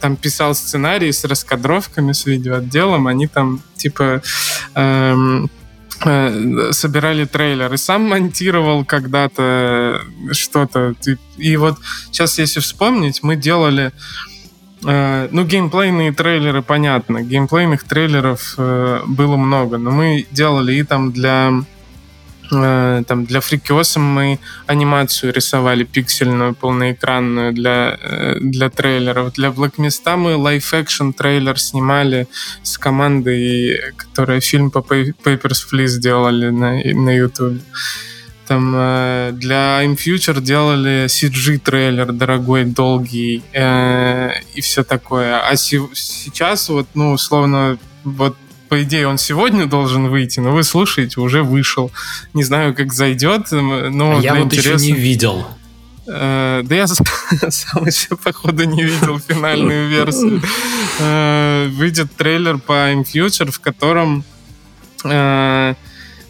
[0.00, 4.22] там писал сценарий с раскадровками, с видеоотделом, они там, типа,
[4.74, 5.50] эм,
[6.70, 10.00] собирали трейлер и сам монтировал когда-то
[10.32, 10.94] что-то.
[11.36, 14.33] И вот сейчас, если вспомнить, мы делали Э,
[14.84, 17.22] ну, геймплейные трейлеры, понятно.
[17.22, 21.52] Геймплейных трейлеров э, было много, но мы делали и там для
[22.52, 27.98] э, там для фрикиоса мы анимацию рисовали пиксельную, полноэкранную для,
[28.40, 29.32] для трейлеров.
[29.32, 32.28] Для Black Mist мы live-action трейлер снимали
[32.62, 37.62] с командой, которая фильм по Papers, Please делали на, на YouTube.
[38.46, 45.40] Там э, для I'm Future делали CG-трейлер дорогой, долгий э, и все такое.
[45.40, 48.36] А си- сейчас вот, ну, условно, вот
[48.68, 51.90] по идее, он сегодня должен выйти, но вы слушаете, уже вышел.
[52.34, 54.84] Не знаю, как зайдет, но а Я вот интереса...
[54.84, 55.46] еще не видел.
[56.06, 57.06] Э, да я сам
[57.86, 60.42] еще, походу, не видел финальную версию.
[60.98, 64.24] Э, выйдет трейлер по I'm Future, в котором...
[65.04, 65.74] Э,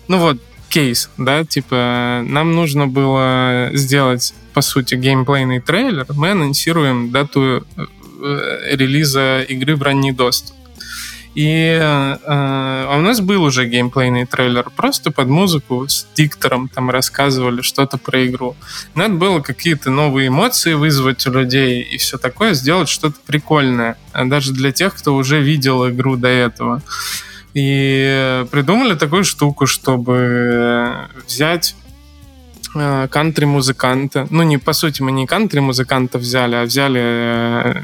[0.08, 0.38] ну вот,
[0.74, 8.74] кейс, да, типа нам нужно было сделать, по сути, геймплейный трейлер, мы анонсируем дату э,
[8.74, 10.56] релиза игры в ранний доступ.
[11.36, 16.90] И э, а у нас был уже геймплейный трейлер, просто под музыку с диктором там
[16.90, 18.56] рассказывали что-то про игру.
[18.96, 24.52] Надо было какие-то новые эмоции вызвать у людей и все такое, сделать что-то прикольное, даже
[24.52, 26.82] для тех, кто уже видел игру до этого.
[27.54, 31.76] И придумали такую штуку, чтобы взять
[32.74, 34.26] э, кантри-музыканта.
[34.30, 37.82] Ну, не по сути, мы не кантри-музыканта взяли, а взяли э,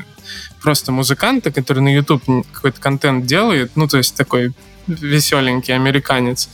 [0.61, 3.72] просто музыканта, который на YouTube какой-то контент делает.
[3.76, 4.52] Ну, то есть такой
[4.87, 6.49] веселенький американец.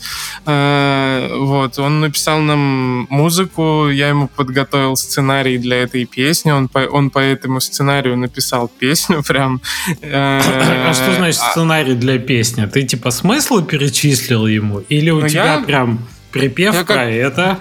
[0.46, 6.80] Э, вот, он написал нам музыку, я ему подготовил сценарий для этой песни, он по,
[6.80, 9.60] он по этому сценарию написал песню прям.
[10.02, 10.40] Э,
[10.88, 12.66] а что значит а сценарий для песни?
[12.66, 14.80] Ты типа смыслы перечислил ему?
[14.88, 17.58] Или у ну, тебя прям припевка как, это?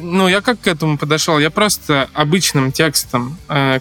[0.00, 1.38] Ну, я как к этому подошел?
[1.38, 3.80] Я просто обычным текстом, э,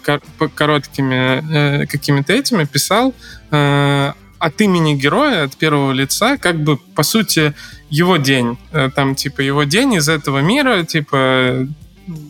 [0.55, 3.13] короткими какими-то этими писал
[4.43, 7.53] от имени героя, от первого лица, как бы, по сути,
[7.89, 8.57] его день.
[8.73, 11.65] Э, там, типа, его день из этого мира, типа,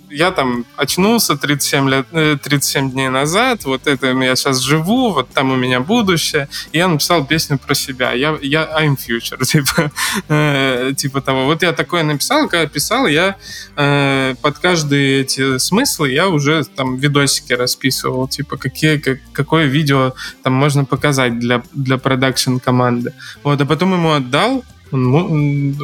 [0.09, 2.07] я там очнулся 37, лет,
[2.41, 6.47] 37 э, дней назад, вот это я сейчас живу, вот там у меня будущее.
[6.71, 8.13] И я написал песню про себя.
[8.13, 9.91] Я, я I'm future, типа,
[10.29, 11.45] э, типа того.
[11.45, 13.35] Вот я такое написал, когда писал, я
[13.75, 20.13] э, под каждые эти смыслы я уже там видосики расписывал, типа, какие, как, какое видео
[20.43, 23.13] там можно показать для, для продакшн команды.
[23.43, 25.75] Вот, а потом ему отдал, он,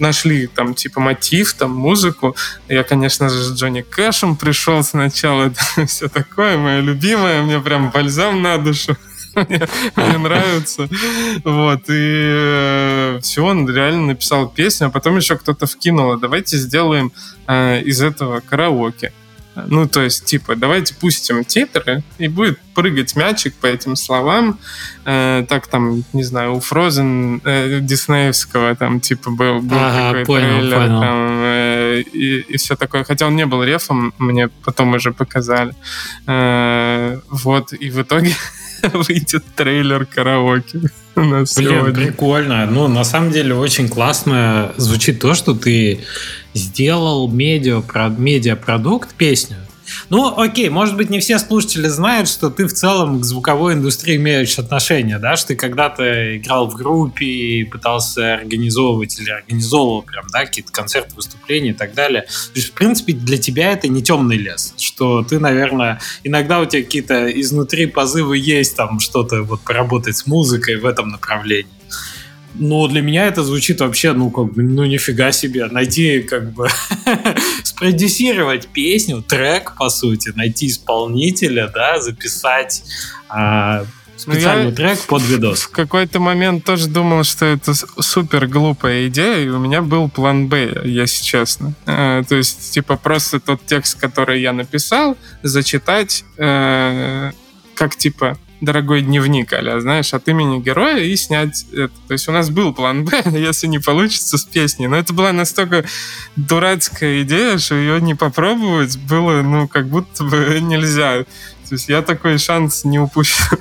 [0.00, 2.36] нашли там типа мотив, там музыку.
[2.68, 5.52] Я, конечно же, с Джонни Кэшем пришел сначала,
[5.86, 8.96] все такое, мое любимое, мне прям бальзам на душу.
[9.48, 9.60] мне,
[9.96, 10.88] мне нравится.
[11.44, 16.56] Вот, и э, все, он реально написал песню, а потом еще кто-то вкинул, «А давайте
[16.56, 17.12] сделаем
[17.46, 19.12] э, из этого караоке.
[19.68, 24.58] Ну, то есть, типа, давайте пустим титры, и будет прыгать мячик по этим словам.
[25.04, 30.24] Э, так там, не знаю, у Фрозен э, Диснеевского там, типа, был, был ага, такой
[30.24, 30.76] понял, трейлер.
[30.76, 31.00] Понял.
[31.00, 33.04] Там, э, и, и все такое.
[33.04, 35.74] Хотя он не был рефом, мне потом уже показали.
[36.26, 38.34] Э, вот, и в итоге
[38.92, 40.80] выйдет трейлер караоке.
[41.16, 42.06] У нас Блин, сегодня.
[42.06, 42.66] прикольно.
[42.66, 46.00] Ну, на самом деле, очень классно звучит то, что ты
[46.54, 47.82] сделал медиа,
[48.16, 49.56] медиапродукт, песню,
[50.08, 54.16] ну, окей, может быть, не все слушатели знают, что ты в целом к звуковой индустрии
[54.16, 60.26] имеешь отношение, да, что ты когда-то играл в группе и пытался организовывать или организовывал прям,
[60.32, 62.22] да, какие-то концерты, выступления и так далее.
[62.22, 66.66] То есть, в принципе, для тебя это не темный лес, что ты, наверное, иногда у
[66.66, 71.79] тебя какие-то изнутри позывы есть там что-то вот поработать с музыкой в этом направлении.
[72.54, 75.66] Но для меня это звучит вообще, ну, как бы, ну, нифига себе.
[75.66, 76.68] Найти, как бы,
[77.62, 82.82] спродюсировать песню, трек, по сути, найти исполнителя, да, записать
[83.28, 83.84] а,
[84.20, 85.62] специальный ну, трек под видос.
[85.62, 90.48] В какой-то момент тоже думал, что это супер глупая идея, и у меня был план
[90.48, 91.74] Б, если честно.
[91.86, 97.32] Э, то есть, типа, просто тот текст, который я написал, зачитать э,
[97.74, 101.92] как, типа, дорогой дневник, аля, знаешь, от имени героя и снять это.
[102.08, 104.86] То есть у нас был план Б, если не получится с песней.
[104.86, 105.84] Но это была настолько
[106.36, 111.24] дурацкая идея, что ее не попробовать было, ну, как будто бы нельзя.
[111.68, 113.56] То есть я такой шанс не упущу.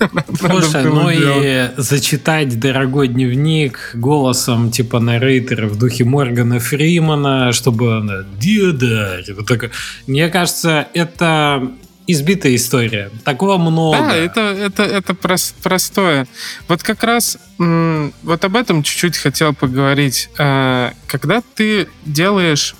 [0.38, 8.24] Слушай, ну и зачитать дорогой дневник голосом типа наррейтера в духе Моргана Фримана, чтобы она
[8.38, 9.70] «Деда!» вот такое.
[10.06, 11.70] Мне кажется, это
[12.06, 13.10] избитая история.
[13.24, 13.98] Такого много.
[13.98, 16.26] Да, это, это, это прос, простое.
[16.68, 20.28] Вот как раз вот об этом чуть-чуть хотел поговорить.
[20.38, 22.74] Э, когда ты делаешь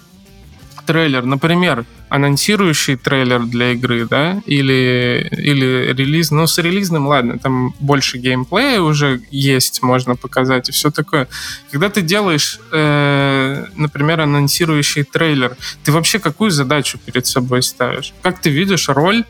[0.86, 7.72] трейлер, например, анонсирующий трейлер для игры, да, или, или релиз, ну, с релизным, ладно, там
[7.78, 11.28] больше геймплея уже есть, можно показать и все такое.
[11.70, 18.12] Когда ты делаешь, э, например, анонсирующий трейлер, ты вообще какую задачу перед собой ставишь?
[18.22, 19.24] Как ты видишь роль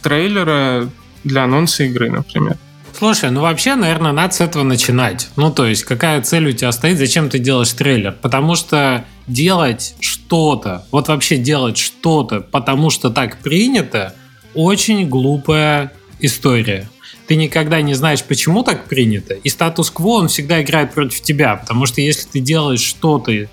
[0.00, 0.88] трейлера
[1.24, 2.56] для анонса игры, например?
[2.96, 5.28] Слушай, ну вообще, наверное, надо с этого начинать.
[5.36, 8.12] Ну, то есть, какая цель у тебя стоит, зачем ты делаешь трейлер?
[8.12, 14.14] Потому что делать что-то, вот вообще делать что-то, потому что так принято,
[14.54, 16.88] очень глупая история.
[17.26, 21.86] Ты никогда не знаешь, почему так принято, и статус-кво, он всегда играет против тебя, потому
[21.86, 23.48] что если ты делаешь что-то и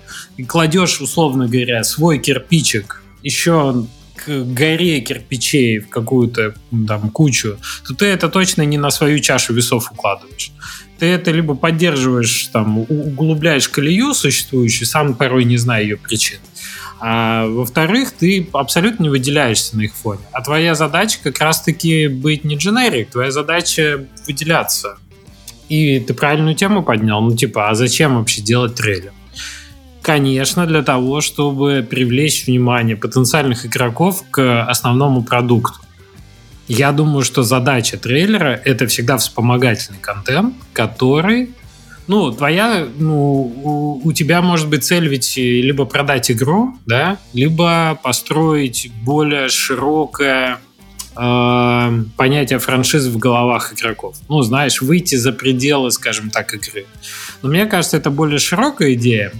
[0.46, 3.86] кладешь, условно говоря, свой кирпичик еще
[4.24, 6.54] к горе кирпичей в какую-то
[6.86, 10.52] там кучу, то ты это точно не на свою чашу весов укладываешь.
[10.98, 16.38] Ты это либо поддерживаешь, там, углубляешь колею существующую, сам порой не зная ее причин.
[17.00, 20.20] А во-вторых, ты абсолютно не выделяешься на их фоне.
[20.32, 24.98] А твоя задача как раз-таки быть не дженерик, твоя задача выделяться.
[25.70, 29.12] И ты правильную тему поднял, ну типа, а зачем вообще делать трейлер?
[30.02, 35.78] Конечно, для того, чтобы привлечь внимание потенциальных игроков к основному продукту.
[36.68, 41.50] Я думаю, что задача трейлера— это всегда вспомогательный контент, который
[42.10, 48.00] ну, твоя, ну, у, у тебя может быть цель ведь либо продать игру, да, либо
[48.02, 50.58] построить более широкое
[51.16, 54.16] э, понятие франшизы в головах игроков.
[54.28, 56.86] Ну, знаешь, выйти за пределы, скажем так, игры.
[57.42, 59.32] Но мне кажется, это более широкая идея,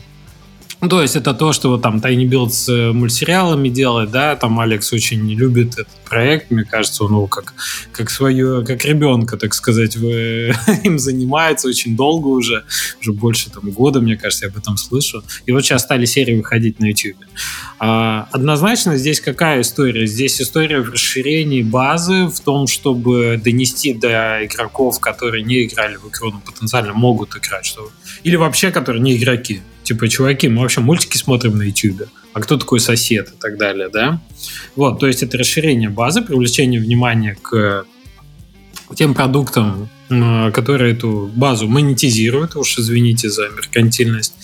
[0.80, 4.34] ну, то есть это то, что вот там Tiny Build с э, мультсериалами делает, да,
[4.34, 7.52] там Алекс очень любит этот проект, мне кажется, он его как,
[7.92, 9.96] как свое, как ребенка, так сказать,
[10.84, 12.64] им занимается очень долго уже,
[13.00, 15.22] уже больше там года, мне кажется, я об этом слышу.
[15.44, 17.16] И вот сейчас стали серии выходить на YouTube.
[17.78, 20.06] А, однозначно здесь какая история?
[20.06, 26.08] Здесь история в расширении базы, в том, чтобы донести до игроков, которые не играли в
[26.08, 27.90] игру, но потенциально могут играть, что...
[28.22, 32.56] или вообще, которые не игроки, Типа, чуваки, мы вообще мультики смотрим на YouTube, а кто
[32.56, 34.20] такой сосед и так далее, да?
[34.76, 37.84] Вот, то есть это расширение базы, привлечение внимания к
[38.94, 44.34] тем продуктам, которые эту базу монетизируют, уж извините за меркантильность.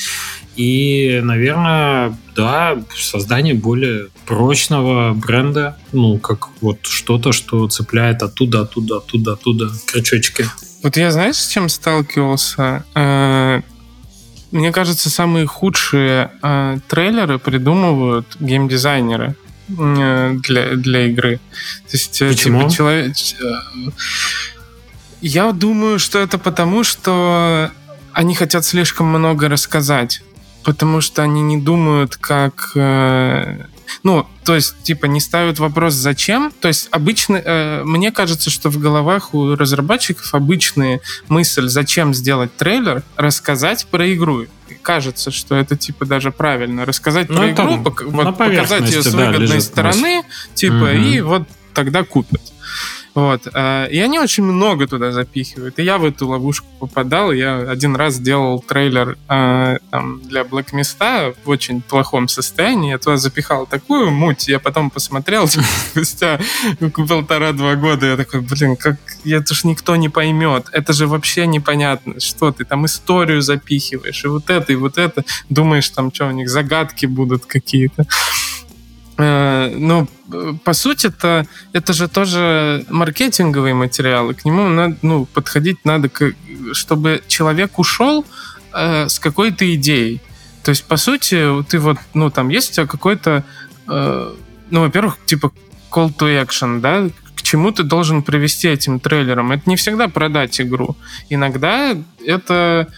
[0.57, 8.97] И, наверное, да, создание более прочного бренда, ну, как вот что-то, что цепляет оттуда, оттуда,
[8.97, 10.45] оттуда, оттуда крючочки.
[10.83, 12.83] Вот я, знаешь, с чем сталкивался?
[14.57, 19.37] Мне кажется, самые худшие э, трейлеры придумывают геймдизайнеры
[19.69, 21.41] э, для, для игры.
[21.91, 22.61] То есть, э, Почему?
[22.61, 23.17] Типа, человек...
[23.43, 23.91] Э,
[25.21, 27.71] я думаю, что это потому, что
[28.13, 30.23] они хотят слишком много рассказать.
[30.65, 32.73] Потому что они не думают, как...
[32.77, 33.67] Э,
[34.03, 36.53] ну, то есть, типа, не ставят вопрос «зачем?».
[36.61, 42.55] То есть, обычно, э, мне кажется, что в головах у разработчиков обычная мысль «зачем сделать
[42.57, 44.47] трейлер?» рассказать про игру.
[44.83, 46.85] Кажется, что это, типа, даже правильно.
[46.85, 50.23] Рассказать ну, про игру, пок- вот, показать ее с выгодной да, стороны,
[50.55, 50.87] типа, угу.
[50.87, 51.43] и вот
[51.75, 52.41] тогда купят.
[53.17, 53.49] Вот.
[53.55, 55.79] Э, и они очень много туда запихивают.
[55.79, 57.33] И я в эту ловушку попадал.
[57.33, 62.91] Я один раз делал трейлер э, там, для Black Mist в очень плохом состоянии.
[62.91, 64.49] Я туда запихал такую муть.
[64.49, 65.49] Я потом посмотрел
[65.91, 66.39] спустя
[67.09, 68.05] полтора-два года.
[68.05, 70.67] Я такой, блин, как это ж никто не поймет.
[70.73, 72.21] Это же вообще непонятно.
[72.21, 75.25] Что ты там историю запихиваешь, и вот это, и вот это.
[75.49, 78.05] Думаешь, там что, у них загадки будут какие-то.
[79.19, 80.07] Ну,
[80.65, 86.11] по сути, это, это же тоже маркетинговый материал, и к нему надо, ну, подходить надо,
[86.73, 88.27] чтобы человек ушел
[88.75, 90.21] э, с какой-то идеей.
[90.63, 93.45] То есть, по сути, ты вот, ну, там есть у тебя какой-то,
[93.89, 94.35] э,
[94.71, 95.53] ну, во-первых, типа
[95.91, 99.53] call to action, да, к чему ты должен привести этим трейлером.
[99.53, 100.97] Это не всегда продать игру.
[101.31, 102.89] Иногда это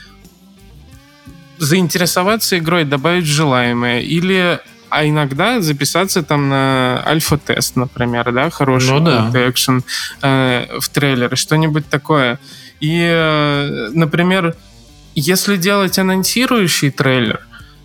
[1.59, 4.61] заинтересоваться игрой, добавить желаемое, или
[4.91, 9.49] а иногда записаться там на альфа-тест, например, да, хороший ну, да.
[9.49, 9.83] экшен
[10.23, 12.39] э, в трейлере, что-нибудь такое.
[12.81, 14.57] И, э, например,
[15.15, 17.41] если делать анонсирующий трейлер,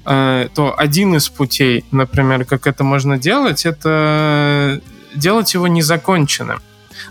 [0.05, 4.81] э, то один из путей, например, как это можно делать, это
[5.15, 6.61] делать его незаконченным.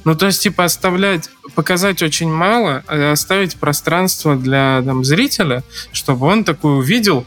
[0.05, 5.63] Ну, то есть, типа, оставлять показать очень мало, а оставить пространство для там, зрителя,
[5.93, 7.27] чтобы он такой увидел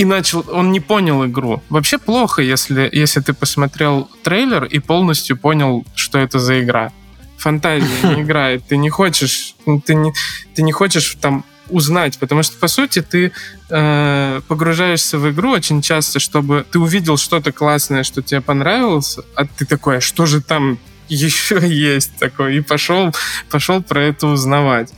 [0.00, 1.62] и начал, он не понял игру.
[1.68, 6.90] Вообще плохо, если, если ты посмотрел трейлер и полностью понял, что это за игра.
[7.36, 8.64] Фантазия не играет.
[8.66, 10.14] Ты не хочешь, ты не,
[10.54, 13.32] ты не хочешь там узнать, потому что, по сути, ты
[13.68, 19.44] э, погружаешься в игру очень часто, чтобы ты увидел что-то классное, что тебе понравилось, а
[19.44, 20.78] ты такой, а что же там
[21.08, 22.52] еще есть такое?
[22.52, 23.14] И пошел,
[23.50, 24.94] пошел про это узнавать.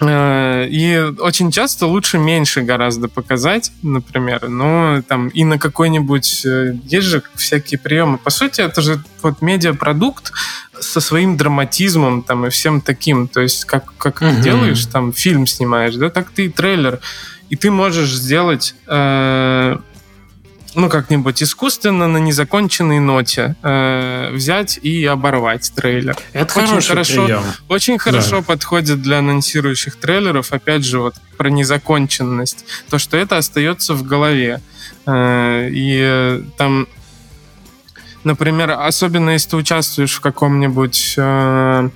[0.00, 6.42] Э, и очень часто лучше меньше гораздо показать, например, но там и на какой-нибудь...
[6.46, 8.18] Э, есть же всякие приемы.
[8.18, 10.32] По сути, это же вот медиапродукт
[10.78, 13.28] со своим драматизмом там и всем таким.
[13.28, 14.30] То есть как, как угу.
[14.30, 17.00] ты делаешь, там фильм снимаешь, да, так ты и трейлер.
[17.50, 19.76] И ты можешь сделать э,
[20.74, 26.16] ну, как-нибудь искусственно на незаконченной ноте э, взять и оборвать трейлер.
[26.32, 27.42] Это очень хорошо, прием.
[27.68, 28.42] очень хорошо да.
[28.42, 30.52] подходит для анонсирующих трейлеров.
[30.52, 34.60] Опять же, вот про незаконченность, то что это остается в голове
[35.06, 36.86] э, и э, там,
[38.24, 41.90] например, особенно если ты участвуешь в каком-нибудь э,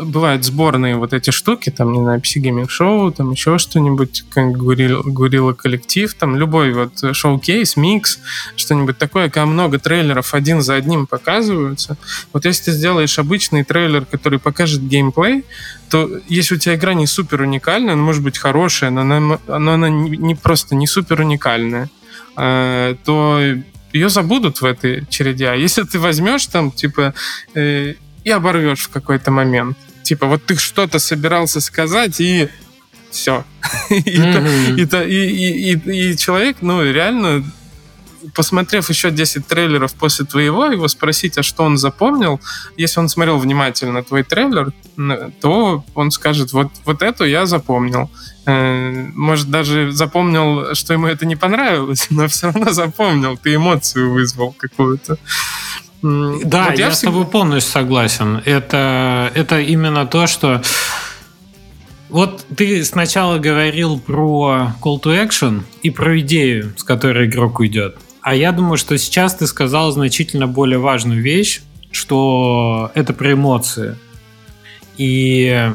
[0.00, 5.02] бывают сборные вот эти штуки, там, не знаю, псигейминг шоу, там еще что-нибудь, как Гурил,
[5.04, 8.18] Гурила коллектив, там любой вот шоу-кейс, микс,
[8.56, 11.96] что-нибудь такое, когда много трейлеров один за одним показываются.
[12.32, 15.44] Вот если ты сделаешь обычный трейлер, который покажет геймплей,
[15.90, 19.72] то если у тебя игра не супер уникальная, она может быть хорошая, но она, но
[19.72, 21.90] она не просто не супер уникальная,
[22.36, 23.40] э, то
[23.92, 25.48] ее забудут в этой череде.
[25.48, 27.14] А если ты возьмешь там, типа,
[27.54, 27.94] э,
[28.24, 29.78] и оборвешь в какой-то момент.
[30.02, 32.48] Типа, вот ты что-то собирался сказать, и
[33.10, 33.44] все.
[33.90, 34.16] И
[36.16, 37.44] человек, ну, реально
[38.34, 42.40] посмотрев еще 10 трейлеров после твоего, его спросить, а что он запомнил,
[42.76, 44.72] если он смотрел внимательно твой трейлер,
[45.40, 48.10] то он скажет, вот, вот эту я запомнил.
[48.46, 54.12] Э, может, даже запомнил, что ему это не понравилось, но все равно запомнил, ты эмоцию
[54.12, 55.18] вызвал какую-то.
[56.04, 56.92] Да, вот я, я всегда...
[56.92, 58.42] с тобой полностью согласен.
[58.44, 60.60] Это, это именно то, что...
[62.10, 67.96] Вот ты сначала говорил про call to action и про идею, с которой игрок уйдет.
[68.20, 73.96] А я думаю, что сейчас ты сказал значительно более важную вещь, что это про эмоции.
[74.98, 75.72] И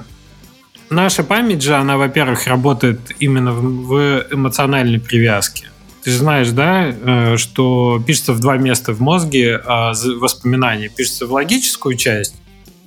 [0.92, 5.70] наша память же, она, во-первых, работает именно в эмоциональной привязке.
[6.10, 10.90] Ты же знаешь, да, э, что пишется в два места в мозге а воспоминания.
[10.90, 12.34] Пишется в логическую часть,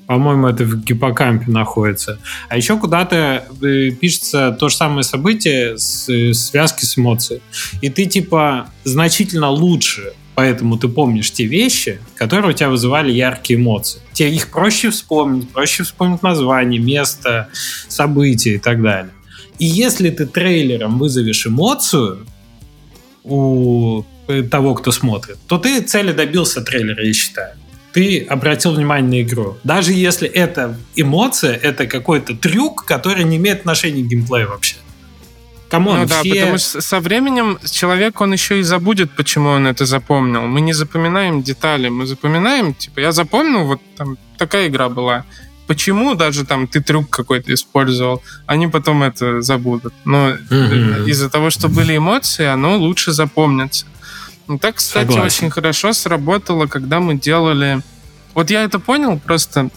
[0.09, 2.19] по-моему, это в гиппокампе находится.
[2.49, 7.43] А еще куда-то э, пишется то же самое событие с связки с эмоцией.
[7.81, 13.61] И ты типа значительно лучше Поэтому ты помнишь те вещи, которые у тебя вызывали яркие
[13.61, 14.01] эмоции.
[14.15, 17.49] Тебе их проще вспомнить, проще вспомнить название, место,
[17.87, 19.13] события и так далее.
[19.59, 22.27] И если ты трейлером вызовешь эмоцию,
[23.25, 24.05] у
[24.51, 27.55] того, кто смотрит, то ты цели добился трейлера, я считаю.
[27.93, 29.59] Ты обратил внимание на игру.
[29.65, 34.77] Даже если это эмоция, это какой-то трюк, который не имеет отношения к геймплею вообще.
[35.69, 36.15] Come on, ну все...
[36.23, 40.43] да, потому что со временем человек, он еще и забудет, почему он это запомнил.
[40.43, 45.25] Мы не запоминаем детали, мы запоминаем, типа, я запомнил, вот там такая игра была
[45.67, 49.95] почему даже там ты трюк какой-то использовал, они потом это забудут.
[50.05, 51.09] Но mm-hmm.
[51.09, 53.87] из-за того, что были эмоции, оно лучше запомнится.
[54.49, 55.27] Ну, так, кстати, Согласен.
[55.27, 57.81] очень хорошо сработало, когда мы делали...
[58.35, 59.71] Вот я это понял просто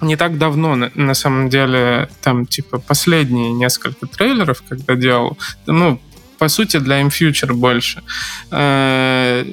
[0.00, 6.00] не так давно, на, на самом деле, там, типа, последние несколько трейлеров, когда делал, ну,
[6.38, 8.02] по сути, для InFuture больше.
[8.50, 9.44] Э,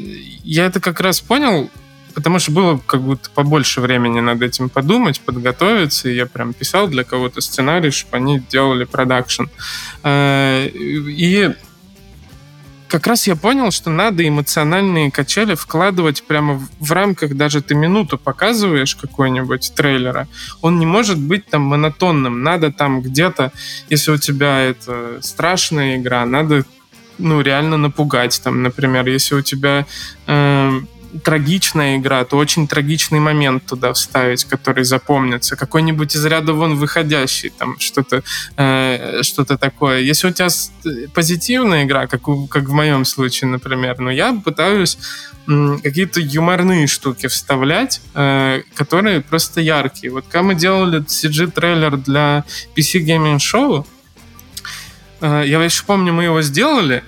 [0.43, 1.69] я это как раз понял
[2.13, 6.87] потому что было как будто побольше времени над этим подумать, подготовиться, и я прям писал
[6.87, 9.43] для кого-то сценарий, чтобы они делали продакшн.
[10.03, 11.53] Э, и
[12.93, 18.19] как раз я понял, что надо эмоциональные качели вкладывать прямо в рамках, даже ты минуту
[18.19, 20.27] показываешь какой-нибудь трейлера,
[20.61, 22.43] он не может быть там монотонным.
[22.43, 23.51] Надо там где-то,
[23.89, 26.65] если у тебя это страшная игра, надо
[27.17, 28.39] ну, реально напугать.
[28.43, 29.87] Там, например, если у тебя
[30.27, 30.81] э,
[31.23, 35.55] трагичная игра, то очень трагичный момент туда вставить, который запомнится.
[35.55, 38.23] Какой-нибудь из ряда вон выходящий, там что-то
[38.57, 39.99] э, что-то такое.
[39.99, 40.47] Если у тебя
[41.13, 44.97] позитивная игра, как, у, как в моем случае, например, но ну, я пытаюсь
[45.83, 50.11] какие-то юморные штуки вставлять, э, которые просто яркие.
[50.11, 52.45] Вот когда мы делали CG-трейлер для
[52.75, 53.85] PC Gaming Show,
[55.21, 57.03] э, я еще помню, мы его сделали,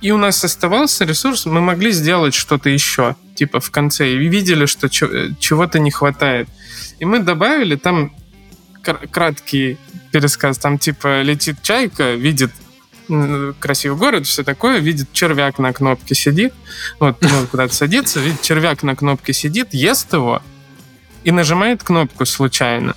[0.00, 3.16] и у нас оставался ресурс, мы могли сделать что-то еще.
[3.34, 6.48] типа в конце, и видели, что чего-то не хватает.
[6.98, 8.14] И мы добавили там
[9.10, 9.78] краткий
[10.12, 12.50] пересказ, там типа летит чайка, видит
[13.60, 16.52] красивый город, все такое, видит червяк на кнопке сидит,
[16.98, 20.42] вот, ну, куда-то садится, видит червяк на кнопке сидит, ест его
[21.22, 22.96] и нажимает кнопку случайно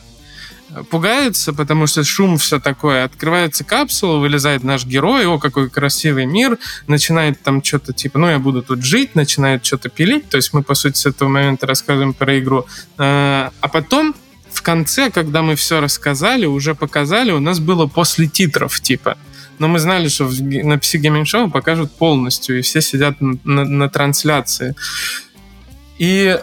[0.89, 3.03] пугается, потому что шум все такое.
[3.03, 6.57] Открывается капсула, вылезает наш герой, о, какой красивый мир,
[6.87, 10.29] начинает там что-то типа, ну, я буду тут жить, начинает что-то пилить.
[10.29, 12.65] То есть мы, по сути, с этого момента рассказываем про игру.
[12.97, 14.15] А, а потом
[14.51, 19.17] в конце, когда мы все рассказали, уже показали, у нас было после титров, типа.
[19.59, 23.65] Но мы знали, что на PC Gaming Show покажут полностью, и все сидят на, на,
[23.65, 24.73] на трансляции.
[25.97, 26.39] И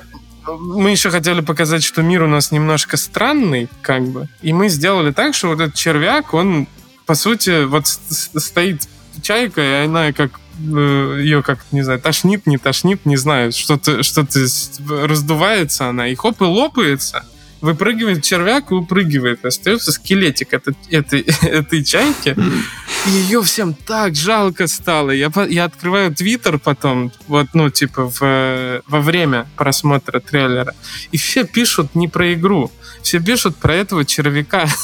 [0.47, 4.29] мы еще хотели показать, что мир у нас немножко странный, как бы.
[4.43, 6.67] И мы сделали так, что вот этот червяк, он,
[7.07, 8.89] по сути, вот стоит
[9.23, 14.03] чайка, и она как э, ее как, не знаю, тошнит, не тошнит, не знаю, что-то
[14.03, 14.27] что
[14.89, 17.25] раздувается она, и хоп, и лопается
[17.61, 19.45] выпрыгивает червяк и выпрыгивает.
[19.45, 22.37] Остается скелетик этой, этой, этой чайки.
[23.07, 25.11] И ее всем так жалко стало.
[25.11, 30.75] Я, я открываю твиттер потом, вот, ну, типа, в, во время просмотра трейлера.
[31.13, 32.71] И все пишут не про игру.
[33.03, 34.67] Все пишут про этого червяка.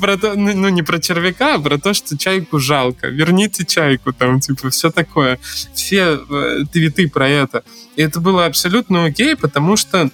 [0.00, 3.08] про то, ну, ну, не про червяка, а про то, что чайку жалко.
[3.08, 5.38] Верните чайку, там, типа, все такое.
[5.74, 7.62] Все э, твиты про это.
[7.96, 10.10] И это было абсолютно окей, потому что,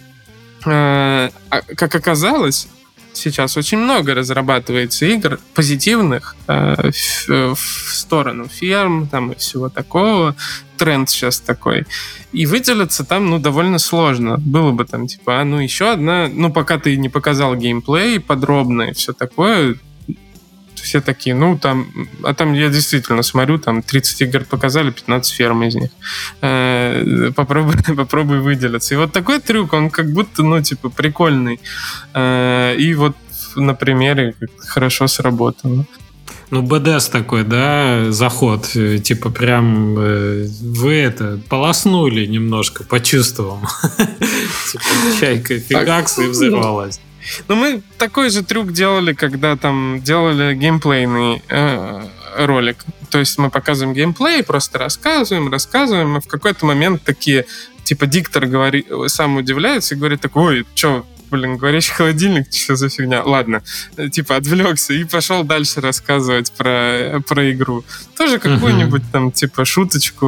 [0.64, 2.68] э, а, как оказалось,
[3.16, 6.90] сейчас очень много разрабатывается игр позитивных э,
[7.28, 10.34] в, в сторону ферм там и всего такого.
[10.76, 11.86] Тренд сейчас такой.
[12.32, 14.36] И выделиться там, ну, довольно сложно.
[14.38, 16.28] Было бы там, типа, а, ну, еще одна...
[16.28, 19.76] Ну, пока ты не показал геймплей подробно и все такое,
[20.86, 21.86] все такие, ну, там,
[22.22, 25.90] а там я действительно смотрю, там 30 игр показали, 15 ферм из них.
[26.42, 28.94] Э, попробуй, попробуй выделиться.
[28.94, 31.60] И вот такой трюк, он как будто, ну, типа, прикольный.
[32.14, 33.16] Э, и вот
[33.56, 35.86] на примере хорошо сработано.
[36.50, 38.68] Ну, БДС такой, да, заход.
[39.02, 43.66] Типа прям э, вы это полоснули немножко по чувствам.
[44.70, 44.84] Типа
[45.18, 47.00] чайка фигакс и взорвалась.
[47.48, 52.02] Ну, мы такой же трюк делали, когда там делали геймплейный э,
[52.38, 52.84] ролик.
[53.10, 57.46] То есть мы показываем геймплей, просто рассказываем, рассказываем, и в какой-то момент такие,
[57.84, 62.88] типа, диктор говорит, сам удивляется и говорит такой, ой, что, блин, говорящий холодильник, что за
[62.88, 63.22] фигня?
[63.22, 63.62] Ладно,
[64.12, 67.84] типа отвлекся и пошел дальше рассказывать про, про игру.
[68.16, 69.12] Тоже какую-нибудь uh-huh.
[69.12, 70.26] там, типа, шуточку,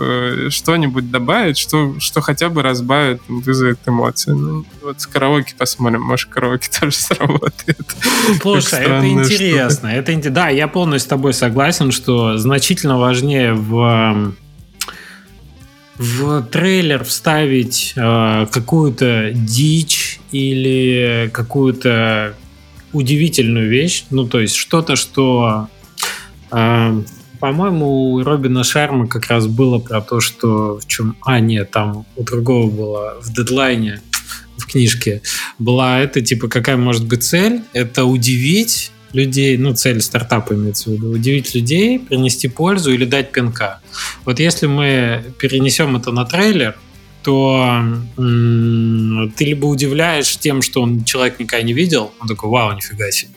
[0.00, 4.32] э, что-нибудь добавить, что, что хотя бы разбавит, вызовет эмоции.
[4.32, 7.96] Ну, вот с караоке посмотрим, может, караоке тоже сработает.
[8.40, 9.88] Слушай, это интересно.
[9.88, 14.34] Это, да, я полностью с тобой согласен, что значительно важнее в
[15.98, 22.34] в трейлер вставить э, какую-то дичь или какую-то
[22.92, 25.68] удивительную вещь, ну то есть что-то, что,
[26.52, 27.02] э,
[27.40, 32.06] по-моему, у Робина Шарма как раз было про то, что в чем, а нет, там
[32.16, 34.00] у другого было в дедлайне
[34.56, 35.22] в книжке
[35.58, 37.62] была это типа какая может быть цель?
[37.72, 43.32] Это удивить людей, ну, цель стартапа имеется в виду, удивить людей, принести пользу или дать
[43.32, 43.80] пинка.
[44.24, 46.76] Вот если мы перенесем это на трейлер,
[47.22, 47.82] то
[48.16, 53.10] м- ты либо удивляешь тем, что он человек никогда не видел, он такой, вау, нифига
[53.10, 53.32] себе.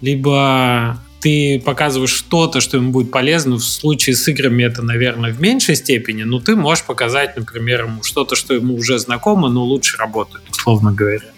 [0.00, 3.56] Либо ты показываешь что-то, что ему будет полезно.
[3.56, 8.02] В случае с играми это, наверное, в меньшей степени, но ты можешь показать, например, ему
[8.02, 11.33] что-то, что ему уже знакомо, но лучше работает, условно говоря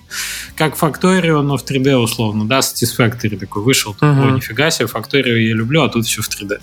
[0.57, 4.29] как Factorio, но в 3D условно, да, Satisfactory такой вышел, uh-huh.
[4.29, 6.61] о, нифига себе, Factorio я люблю, а тут все в 3D.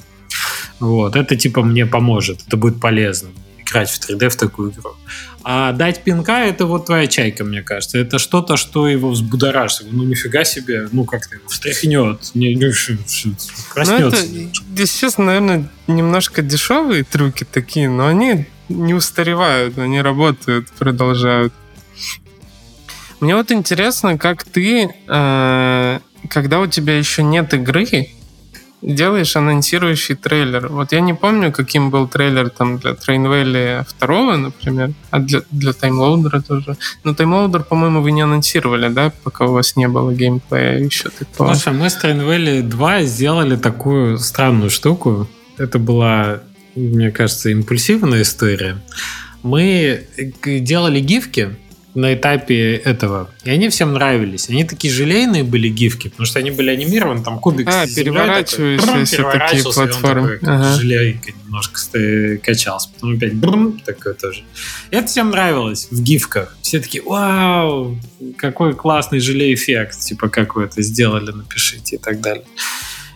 [0.80, 3.30] Вот, это типа мне поможет, это будет полезно
[3.74, 4.96] играть в 3D в такую игру.
[5.44, 7.98] А дать пинка это вот твоя чайка, мне кажется.
[7.98, 9.88] Это что-то, что его взбудоражит.
[9.92, 12.72] Ну нифига себе, ну как-то его встряхнет, не, не,
[13.74, 14.26] проснется.
[14.32, 21.54] Ну, это, честно, наверное, немножко дешевые трюки такие, но они не устаревают, они работают, продолжают.
[23.24, 26.00] Мне вот интересно, как ты, э,
[26.30, 28.10] когда у тебя еще нет игры,
[28.82, 30.68] делаешь анонсирующий трейлер.
[30.68, 35.72] Вот я не помню, каким был трейлер там для Valley 2, например, а для, для
[35.72, 36.76] Таймлоудера тоже.
[37.06, 41.54] Но Таймлоудер, по-моему, вы не анонсировали, да, пока у вас не было геймплея еще такого.
[41.54, 45.30] Слушай, мы с Valley 2 сделали такую странную штуку.
[45.58, 46.42] Это была,
[46.76, 48.82] мне кажется, импульсивная история.
[49.44, 50.08] Мы
[50.46, 51.56] делали гифки,
[51.96, 53.30] на этапе этого.
[53.44, 54.50] И они всем нравились.
[54.50, 59.64] Они такие желейные были гифки, потому что они были анимированы, там кубик а, переворачивающиеся такие
[59.64, 60.38] платформы.
[60.38, 60.74] Такой, ага.
[60.80, 61.80] Желейка немножко
[62.44, 62.90] качался.
[62.94, 64.44] Потом опять брум, такое тоже.
[64.92, 66.58] И это всем нравилось в гифках.
[66.62, 67.98] Все такие, вау,
[68.38, 70.00] какой классный желей-эффект.
[70.00, 72.46] Типа, как вы это сделали, напишите и так далее.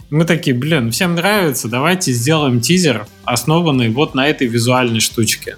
[0.10, 5.58] Мы такие, блин, всем нравится, давайте сделаем тизер, основанный вот на этой визуальной штучке.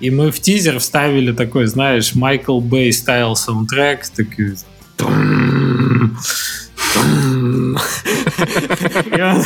[0.00, 4.56] И мы в тизер вставили такой, знаешь, Майкл Бэй стайл саундтрек, такой...
[9.06, 9.42] И он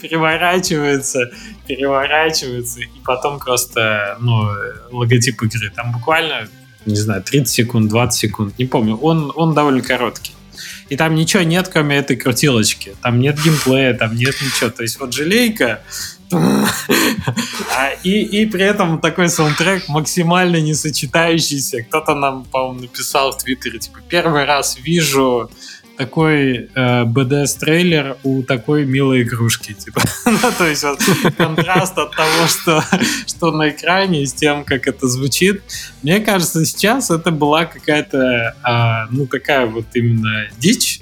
[0.00, 1.30] переворачивается,
[1.66, 4.48] переворачивается, и потом просто, ну,
[4.90, 5.70] логотип игры.
[5.74, 6.48] Там буквально,
[6.86, 8.96] не знаю, 30 секунд, 20 секунд, не помню.
[8.96, 10.32] Он, он довольно короткий.
[10.88, 12.94] И там ничего нет, кроме этой крутилочки.
[13.02, 14.70] Там нет геймплея, там нет ничего.
[14.70, 15.82] То есть вот желейка,
[18.02, 21.82] и, и при этом такой саундтрек максимально не сочетающийся.
[21.82, 25.50] Кто-то нам, по-моему, написал в Твиттере, типа, первый раз вижу
[25.96, 29.72] такой э, BDS-трейлер у такой милой игрушки.
[29.74, 30.00] Типа.
[30.26, 30.98] ну, то есть вот
[31.36, 32.84] контраст от того, что,
[33.26, 35.62] что на экране, с тем, как это звучит.
[36.02, 41.00] Мне кажется, сейчас это была какая-то, э, ну, такая вот именно дичь,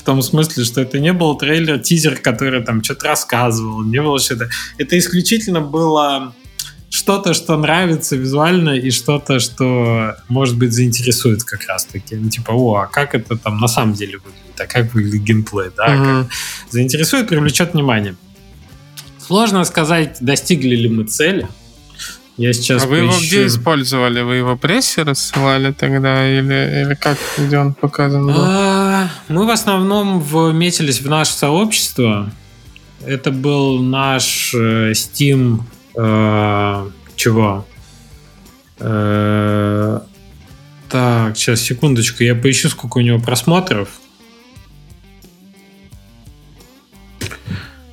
[0.00, 4.18] в том смысле, что это не был трейлер, тизер, который там что-то рассказывал, не было
[4.18, 4.48] что-то.
[4.78, 6.34] Это исключительно было
[6.88, 12.16] что-то, что нравится визуально и что-то, что, может быть, заинтересует как раз-таки.
[12.16, 15.70] Ну, типа, о, а как это там на самом деле выглядит, а как выглядит геймплей,
[15.76, 15.94] да?
[15.94, 16.22] Mm-hmm.
[16.22, 16.32] Как
[16.70, 18.16] заинтересует, привлечет внимание.
[19.18, 21.46] Сложно сказать, достигли ли мы цели,
[22.40, 24.22] я сейчас а вы его где использовали?
[24.22, 26.26] Вы его прессе рассылали тогда?
[26.26, 28.34] Или, или как, где он показан был?
[28.34, 28.69] А,
[29.30, 32.30] мы в основном вметились в наше сообщество.
[33.06, 35.60] Это был наш э, Steam...
[35.96, 37.64] Э, чего?
[38.80, 40.00] Э,
[40.88, 42.24] так, сейчас, секундочку.
[42.24, 43.88] Я поищу, сколько у него просмотров.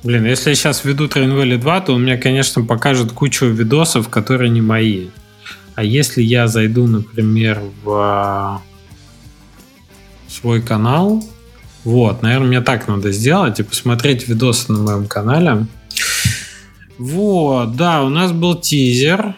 [0.02, 4.08] Блин, если я сейчас введу Train Valley 2, то он мне, конечно, покажет кучу видосов,
[4.08, 5.08] которые не мои.
[5.76, 8.60] А если я зайду, например, в
[10.28, 11.24] свой канал,
[11.84, 15.66] вот, наверное, мне так надо сделать и посмотреть видосы на моем канале.
[16.98, 19.36] Вот, да, у нас был тизер.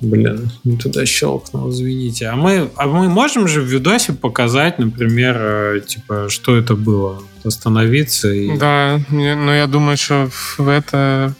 [0.00, 2.28] Блин, не туда щелкнул, извините.
[2.28, 7.20] А мы, а мы можем же в видосе показать, например, э, типа, что это было?
[7.44, 8.56] Остановиться и...
[8.56, 10.28] Да, но я думаю, что
[10.58, 11.34] в это...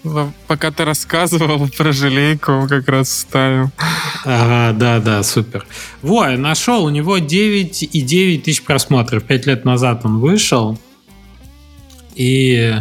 [0.49, 3.71] Пока ты рассказывал про желейку, как раз ставим.
[4.25, 5.65] Ага, да, да, супер.
[6.03, 9.23] Во, я нашел, у него 9,9 тысяч просмотров.
[9.23, 10.79] Пять лет назад он вышел.
[12.17, 12.75] И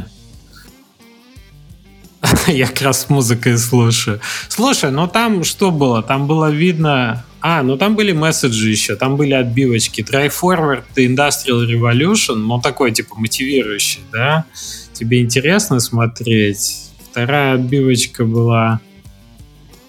[2.48, 4.20] Я как раз музыкой слушаю.
[4.50, 6.02] Слушай, ну там что было?
[6.02, 7.26] Там было видно...
[7.40, 10.02] А, ну там были месседжи еще, там были отбивочки.
[10.02, 14.46] Try Forward Industrial Revolution, ну такой типа мотивирующий, да?
[14.94, 16.90] Тебе интересно смотреть?
[17.12, 18.82] Вторая отбивочка была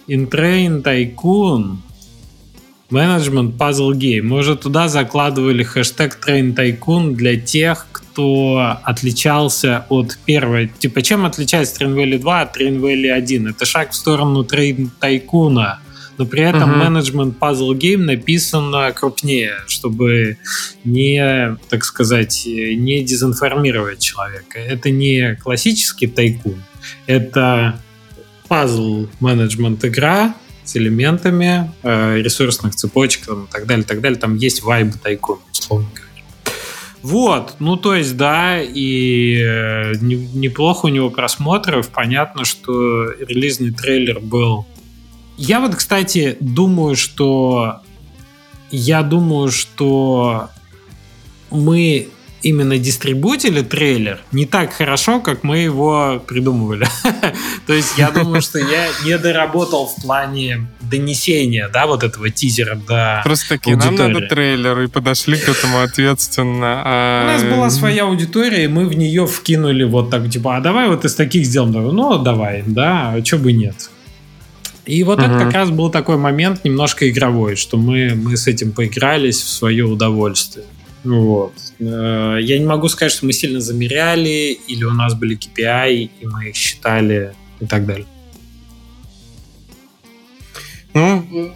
[0.06, 1.78] Intrain Tycoon
[2.90, 4.22] Management Puzzle Game.
[4.22, 7.86] Мы уже туда закладывали хэштег Train Tycoon для тех,
[8.18, 10.72] кто отличался от первой.
[10.80, 13.46] Типа, чем отличается Train Valley 2 от Train Valley 1?
[13.46, 15.76] Это шаг в сторону Train Tycoon,
[16.18, 16.88] но при этом uh-huh.
[16.88, 20.36] Management Puzzle Game написано крупнее, чтобы
[20.82, 24.58] не, так сказать, не дезинформировать человека.
[24.58, 26.60] Это не классический тайкун,
[27.06, 27.80] это
[28.48, 34.18] пазл менеджмент игра с элементами э, ресурсных цепочек и так далее, так далее.
[34.18, 36.07] Там есть вайб тайкун, условно говоря.
[37.02, 41.88] Вот, ну то есть, да, и э, неплохо у него просмотров.
[41.90, 44.66] Понятно, что релизный трейлер был...
[45.36, 47.80] Я вот, кстати, думаю, что...
[48.70, 50.50] Я думаю, что
[51.50, 52.08] мы
[52.48, 56.86] именно дистрибутили трейлер не так хорошо, как мы его придумывали.
[57.66, 62.74] То есть я думаю, что я не доработал в плане донесения, да, вот этого тизера
[62.74, 66.82] до Просто таки, нам надо трейлер, и подошли к этому ответственно.
[66.84, 67.24] А...
[67.24, 70.88] У нас была своя аудитория, и мы в нее вкинули вот так, типа, а давай
[70.88, 71.68] вот из таких сделаем.
[71.94, 73.90] Ну, давай, да, а что бы нет.
[74.86, 75.26] И вот uh-huh.
[75.26, 79.48] это как раз был такой момент немножко игровой, что мы, мы с этим поигрались в
[79.48, 80.64] свое удовольствие.
[81.04, 81.52] Вот.
[81.78, 86.26] Э, я не могу сказать, что мы сильно замеряли, или у нас были KPI, и
[86.26, 88.06] мы их считали, и так далее.
[90.94, 91.54] Ну,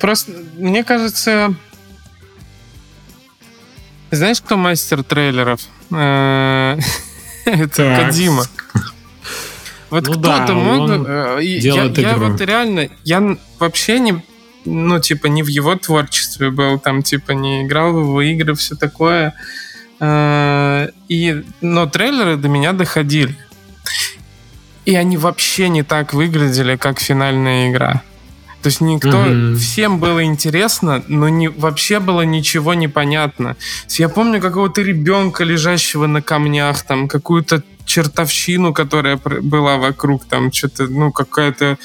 [0.00, 1.54] просто, мне кажется,
[4.10, 5.60] знаешь, кто мастер трейлеров?
[5.92, 6.78] Э,
[7.44, 8.44] это Кадима.
[9.90, 10.90] Вот ну кто-то да, мог...
[10.90, 14.22] Э, я, я вот реально, я вообще не
[14.64, 19.34] ну, типа, не в его творчестве был, там, типа, не играл в игры, все такое.
[20.00, 23.36] Э, и, но трейлеры до меня доходили.
[24.84, 28.02] И они вообще не так выглядели, как финальная игра.
[28.62, 29.54] То есть никто, mm-hmm.
[29.56, 33.56] всем было интересно, но не, вообще было ничего непонятно.
[33.88, 40.88] Я помню какого-то ребенка, лежащего на камнях, там какую-то чертовщину, которая была вокруг, там что-то,
[40.88, 41.78] ну, какая-то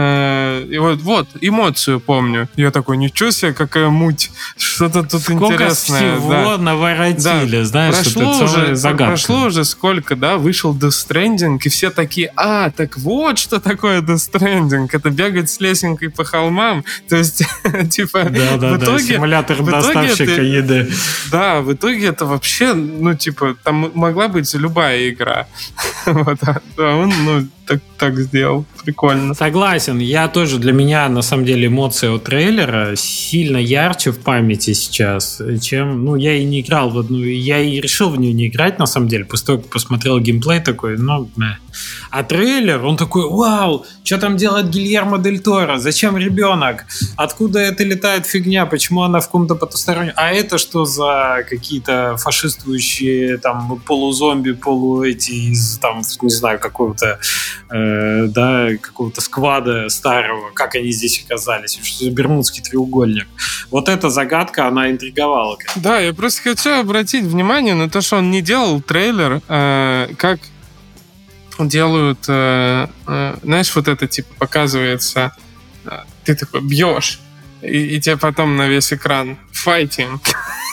[0.00, 2.48] Э, и вот, вот, эмоцию помню.
[2.54, 4.30] Я такой, ничего себе, какая муть.
[4.56, 6.16] Что-то тут сколько интересное.
[6.16, 6.58] всего да.
[6.58, 7.64] наворотили, да.
[7.64, 9.06] знаешь, прошло это уже, загадка.
[9.06, 14.00] Прошло уже сколько, да, вышел Death Stranding, и все такие, а, так вот что такое
[14.00, 14.88] Death Stranding.
[14.92, 16.84] Это бегать с лесенкой по холмам.
[17.08, 17.42] То есть,
[17.90, 19.08] типа, да, да, в итоге...
[19.08, 20.92] Да, симулятор в доставщика это, еды.
[21.32, 25.48] Да, в итоге это вообще, ну, типа, там могла быть любая игра.
[26.06, 28.64] вот, а он, ну, так, так сделал.
[28.84, 29.34] Прикольно.
[29.34, 29.98] Согласен.
[29.98, 35.42] Я тоже, для меня, на самом деле, эмоция от трейлера сильно ярче в памяти сейчас,
[35.60, 38.78] чем, ну, я и не играл в одну, я и решил в нее не играть,
[38.78, 41.58] на самом деле, после того, как посмотрел геймплей такой, ну, не.
[42.10, 45.78] А трейлер, он такой, вау, что там делает Гильермо Дель Торо?
[45.78, 46.84] Зачем ребенок?
[47.16, 48.66] Откуда это летает фигня?
[48.66, 50.12] Почему она в каком-то потустороннем?
[50.16, 57.18] А это что за какие-то фашистующие там полузомби, полу эти из там, не знаю, какого-то
[57.70, 63.26] э, да, какого-то сквада старого, как они здесь оказались, что за Бермудский треугольник.
[63.70, 65.58] Вот эта загадка, она интриговала.
[65.76, 70.40] Да, я просто хочу обратить внимание на то, что он не делал трейлер, э, как
[71.66, 75.32] делают, э, э, знаешь, вот это типа показывается,
[75.84, 75.90] э,
[76.24, 77.20] ты такой бьешь,
[77.62, 80.22] и, и тебе потом на весь экран файтинг.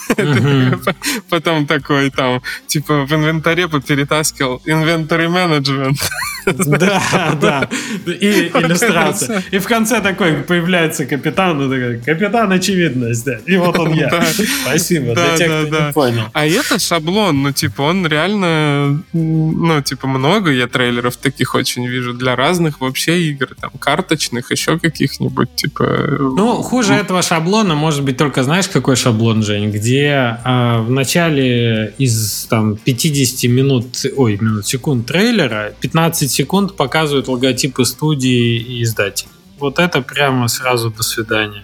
[1.30, 6.00] Потом такой там, типа в инвентаре поперетаскивал инвентарь менеджмент.
[6.46, 7.70] Да, да.
[8.06, 9.44] И иллюстрация.
[9.52, 13.40] И в конце такой появляется капитан, и такой, капитан очевидность, да.
[13.46, 14.10] И вот он я.
[14.64, 15.16] Спасибо.
[15.16, 15.92] Да, да, да.
[15.94, 16.30] понял.
[16.34, 22.14] А это шаблон, ну, типа, он реально, ну, типа, много я трейлеров таких очень вижу
[22.14, 25.86] для разных вообще игр, там, карточных, еще каких-нибудь, типа...
[26.20, 31.94] Ну, хуже этого шаблона может быть только, знаешь, какой шаблон, Жень, где а, в начале
[31.98, 33.86] из, там, 50 минут,
[34.16, 39.32] ой, минут, секунд трейлера 15 секунд показывают логотипы студии и издателей.
[39.60, 41.64] Вот это прямо сразу до свидания.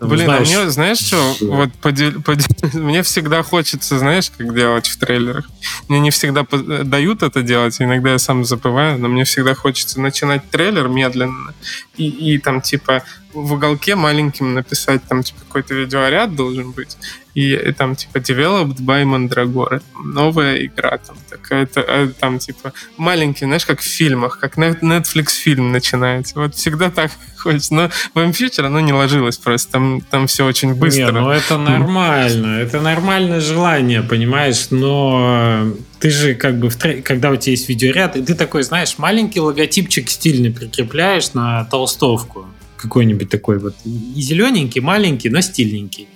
[0.00, 1.46] Блин, а знаешь, а мне, знаешь что, что?
[1.46, 2.46] вот подел, подел,
[2.80, 5.48] мне всегда хочется, знаешь, как делать в трейлерах.
[5.88, 10.48] Мне не всегда дают это делать, иногда я сам забываю, но мне всегда хочется начинать
[10.50, 11.54] трейлер медленно
[11.96, 16.96] и, и там типа в уголке маленьким написать там типа какой-то видеоряд должен быть
[17.34, 23.66] и, там типа developed by Mandragora новая игра там такая-то а, там типа маленький знаешь
[23.66, 26.38] как в фильмах как Netflix фильм начинается.
[26.38, 30.74] Вот всегда так хочется но в M-Future оно не ложилось просто там там все очень
[30.74, 31.12] быстро.
[31.12, 35.74] не, ну это нормально это нормальное желание понимаешь но
[36.04, 37.00] ты же как бы, в тре...
[37.00, 42.46] когда у тебя есть видеоряд, и ты такой, знаешь, маленький логотипчик стильный прикрепляешь на толстовку
[42.76, 46.08] какой-нибудь такой вот и зелененький, маленький, но стильненький.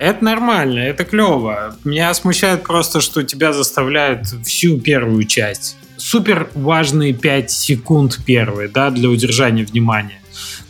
[0.00, 1.76] Это нормально, это клево.
[1.84, 5.76] Меня смущает просто, что тебя заставляют всю первую часть.
[5.98, 10.22] Супер важные 5 секунд первые, да, для удержания внимания.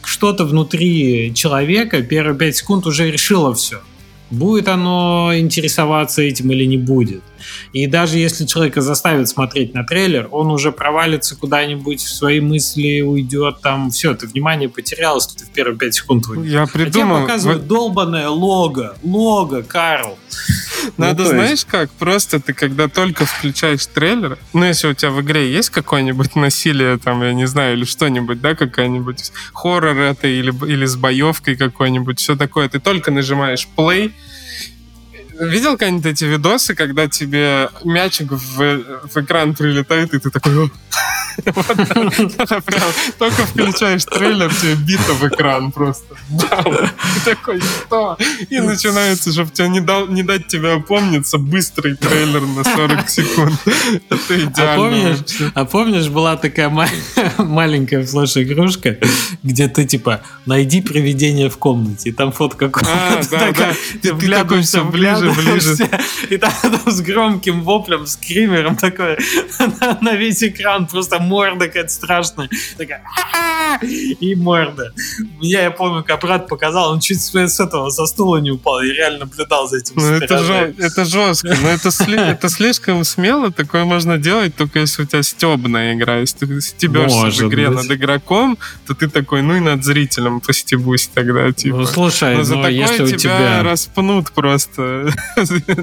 [0.02, 3.80] Что-то внутри человека первые 5 секунд уже решило все
[4.30, 7.22] будет оно интересоваться этим или не будет.
[7.72, 13.00] И даже если человека заставят смотреть на трейлер, он уже провалится куда-нибудь в свои мысли,
[13.00, 16.50] уйдет там, все, ты внимание потерялось, ты в первые пять секунд выйдешь.
[16.50, 17.18] Я придумал.
[17.18, 20.18] А показывают долбанное лого, лого, Карл.
[20.96, 21.64] Надо, ну, знаешь есть...
[21.66, 26.36] как, просто ты когда только включаешь трейлер, ну если у тебя в игре есть какое-нибудь
[26.36, 31.56] насилие, там, я не знаю, или что-нибудь, да, какая-нибудь хоррор это, или, или с боевкой
[31.56, 34.12] какой-нибудь, все такое, ты только нажимаешь play,
[35.40, 40.70] видел когда-нибудь эти видосы, когда тебе мячик в, в экран прилетает, и ты такой...
[43.18, 46.14] Только включаешь трейлер, тебе бита в экран просто.
[46.38, 46.90] Ты
[47.24, 48.18] такой, что?
[48.48, 53.54] И начинается, чтобы тебя не, дать тебе опомниться, быстрый трейлер на 40 секунд.
[54.08, 55.16] Это а идеально.
[55.54, 56.68] А помнишь, была такая
[57.38, 58.98] маленькая флеш-игрушка,
[59.42, 63.36] где ты типа, найди привидение в комнате, и там фотка комнаты.
[63.36, 63.72] А, да.
[64.02, 64.82] Ты вглядываешься
[65.34, 65.88] ближе, ближе.
[66.30, 66.52] И там
[66.86, 69.18] с громким воплем, скримером такой
[70.00, 72.48] на весь экран просто морда какая-то страшная.
[72.76, 73.02] Такая,
[74.20, 74.92] и морда.
[75.40, 78.82] Меня, я помню, как брат показал, он чуть с этого со стула не упал.
[78.82, 79.94] Я реально наблюдал за этим.
[79.96, 83.50] Ну, это, жё, это жестко, но это, сли, это слишком смело.
[83.50, 86.18] Такое можно делать только если у тебя стебная игра.
[86.18, 87.76] Если ты стебешься в игре быть.
[87.76, 91.52] над игроком, то ты такой, ну и над зрителем постебусь тогда.
[91.52, 91.78] Типа.
[91.78, 95.12] Ну, слушай, но за но такое если тебя, тебя распнут просто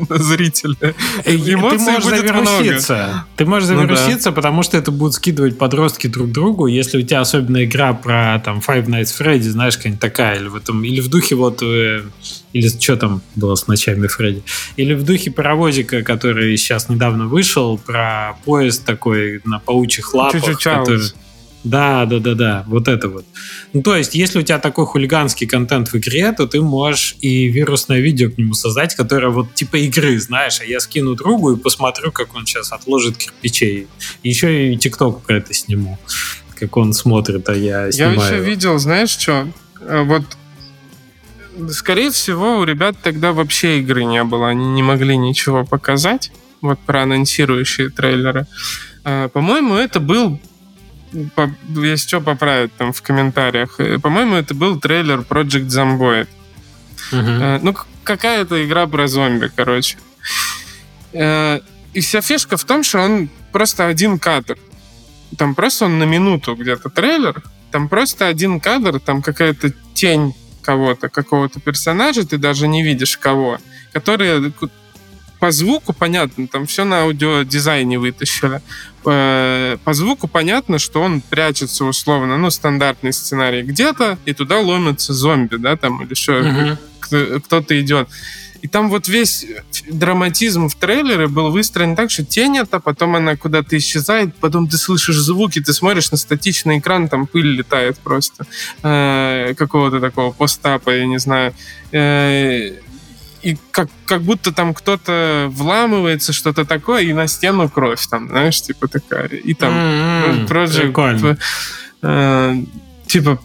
[0.10, 0.94] зрителя.
[1.26, 2.94] Эмоций ты можешь завируситься.
[2.94, 3.26] Много.
[3.36, 4.42] Ты можешь завируситься, ну, да.
[4.42, 6.68] потому что это будут скидывать подростки друг другу.
[6.68, 10.56] Если у тебя особенно игра про там Five Nights Freddy, знаешь, какая-нибудь такая, или в
[10.56, 12.04] этом, или в духе вот, э,
[12.54, 14.44] или что там было с ночами Фредди,
[14.76, 20.44] или в духе паровозика, который сейчас недавно вышел, про поезд такой на паучьих лапах.
[20.62, 21.02] Который...
[21.64, 23.26] Да, да, да, да, вот это вот.
[23.74, 27.47] Ну, то есть, если у тебя такой хулиганский контент в игре, то ты можешь и
[27.47, 31.58] вирусное видео к нему создать, которое вот типа игры, знаешь, а я скину другу и
[31.58, 33.88] посмотрю, как он сейчас отложит кирпичей.
[34.24, 35.97] Еще и ТикТок про это сниму,
[36.55, 38.20] как он смотрит, а я снимаю.
[38.20, 39.47] Я еще видел, знаешь что,
[39.82, 40.24] э, вот
[41.72, 46.32] скорее всего, у ребят тогда вообще игры не было, они не могли ничего показать,
[46.62, 48.45] вот про анонсирующие трейлеры.
[49.03, 50.39] Э, по-моему, это был
[51.76, 53.80] если что, поправят там в комментариях.
[53.80, 56.28] Э, по-моему, это был трейлер Project Zomboid.
[57.11, 57.59] Uh-huh.
[57.61, 59.97] Ну, какая-то игра про зомби, короче.
[61.13, 61.59] Э,
[61.93, 64.57] и вся фишка в том, что он просто один кадр.
[65.38, 71.09] Там просто он на минуту где-то трейлер, там просто один кадр, там какая-то тень кого-то,
[71.09, 73.59] какого-то персонажа, ты даже не видишь кого,
[73.93, 74.53] который
[75.40, 78.62] по звуку понятно, там все на аудиодизайне вытащили.
[79.04, 85.14] По, по звуку понятно, что он прячется условно, ну, стандартный сценарий где-то, и туда ломятся
[85.14, 87.40] зомби, да, там, или еще uh-huh.
[87.42, 88.10] кто-то идет.
[88.62, 89.46] И там вот весь
[89.90, 94.78] драматизм в трейлере был выстроен так, что тень это, потом она куда-то исчезает, потом ты
[94.78, 98.46] слышишь звуки, ты смотришь на статичный экран, там пыль летает просто.
[98.84, 101.54] Э, какого-то такого постапа, я не знаю.
[101.92, 102.74] Э,
[103.42, 108.62] и как, как будто там кто-то вламывается, что-то такое, и на стену кровь там, знаешь,
[108.62, 109.28] типа такая.
[109.28, 110.48] И там mm-hmm.
[110.48, 111.38] Project, Прикольно.
[112.02, 112.56] Э,
[113.06, 113.40] типа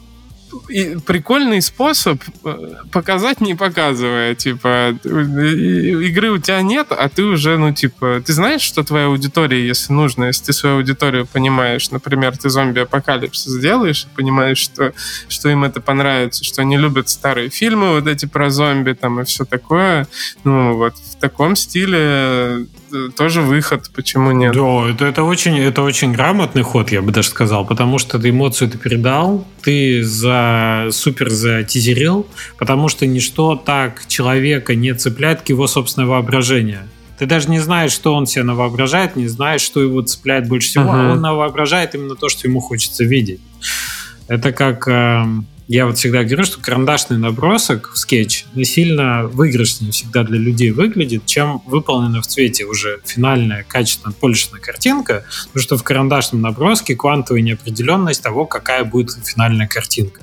[0.68, 4.34] и прикольный способ э, показать, не показывая.
[4.34, 9.66] Типа, игры у тебя нет, а ты уже, ну, типа, ты знаешь, что твоя аудитория,
[9.66, 14.92] если нужно, если ты свою аудиторию понимаешь, например, ты зомби-апокалипсис сделаешь, понимаешь, что,
[15.28, 19.24] что им это понравится, что они любят старые фильмы вот эти про зомби там и
[19.24, 20.06] все такое,
[20.44, 22.66] ну, вот в таком стиле
[23.16, 24.54] тоже выход, почему нет?
[24.54, 28.30] Да, это, это, очень, это очень грамотный ход, я бы даже сказал, потому что ты
[28.30, 32.26] эмоцию ты передал, ты за супер затизерил,
[32.58, 36.88] потому что ничто так человека не цепляет к его собственное воображение.
[37.18, 40.84] Ты даже не знаешь, что он себе навоображает, не знаешь, что его цепляет больше всего,
[40.84, 41.10] uh-huh.
[41.10, 43.40] а он навоображает именно то, что ему хочется видеть.
[44.28, 44.88] Это как...
[44.88, 45.24] Э,
[45.72, 51.24] я вот всегда говорю, что карандашный набросок в скетч сильно выигрышнее всегда для людей выглядит,
[51.24, 57.40] чем выполненная в цвете уже финальная, качественно полишная картинка, потому что в карандашном наброске квантовая
[57.40, 60.20] неопределенность того, какая будет финальная картинка.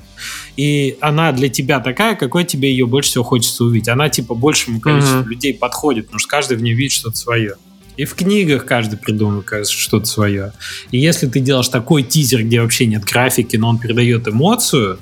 [0.56, 3.88] И она для тебя такая, какой тебе ее больше всего хочется увидеть.
[3.88, 5.26] Она типа большему количеству mm-hmm.
[5.26, 7.56] людей подходит, потому что каждый в ней видит что-то свое.
[7.96, 10.52] И в книгах каждый придумывает что-то свое.
[10.92, 15.00] И если ты делаешь такой тизер, где вообще нет графики, но он передает эмоцию,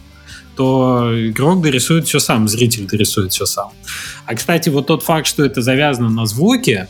[0.58, 3.70] то игрок дорисует все сам, зритель дорисует все сам.
[4.26, 6.88] А, кстати, вот тот факт, что это завязано на звуке,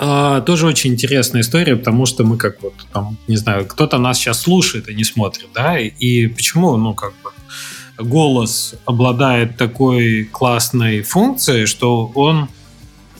[0.00, 4.16] Uh, тоже очень интересная история, потому что мы как вот там, не знаю, кто-то нас
[4.16, 7.32] сейчас слушает и не смотрит, да, и, почему, ну, как бы,
[7.98, 12.48] голос обладает такой классной функцией, что он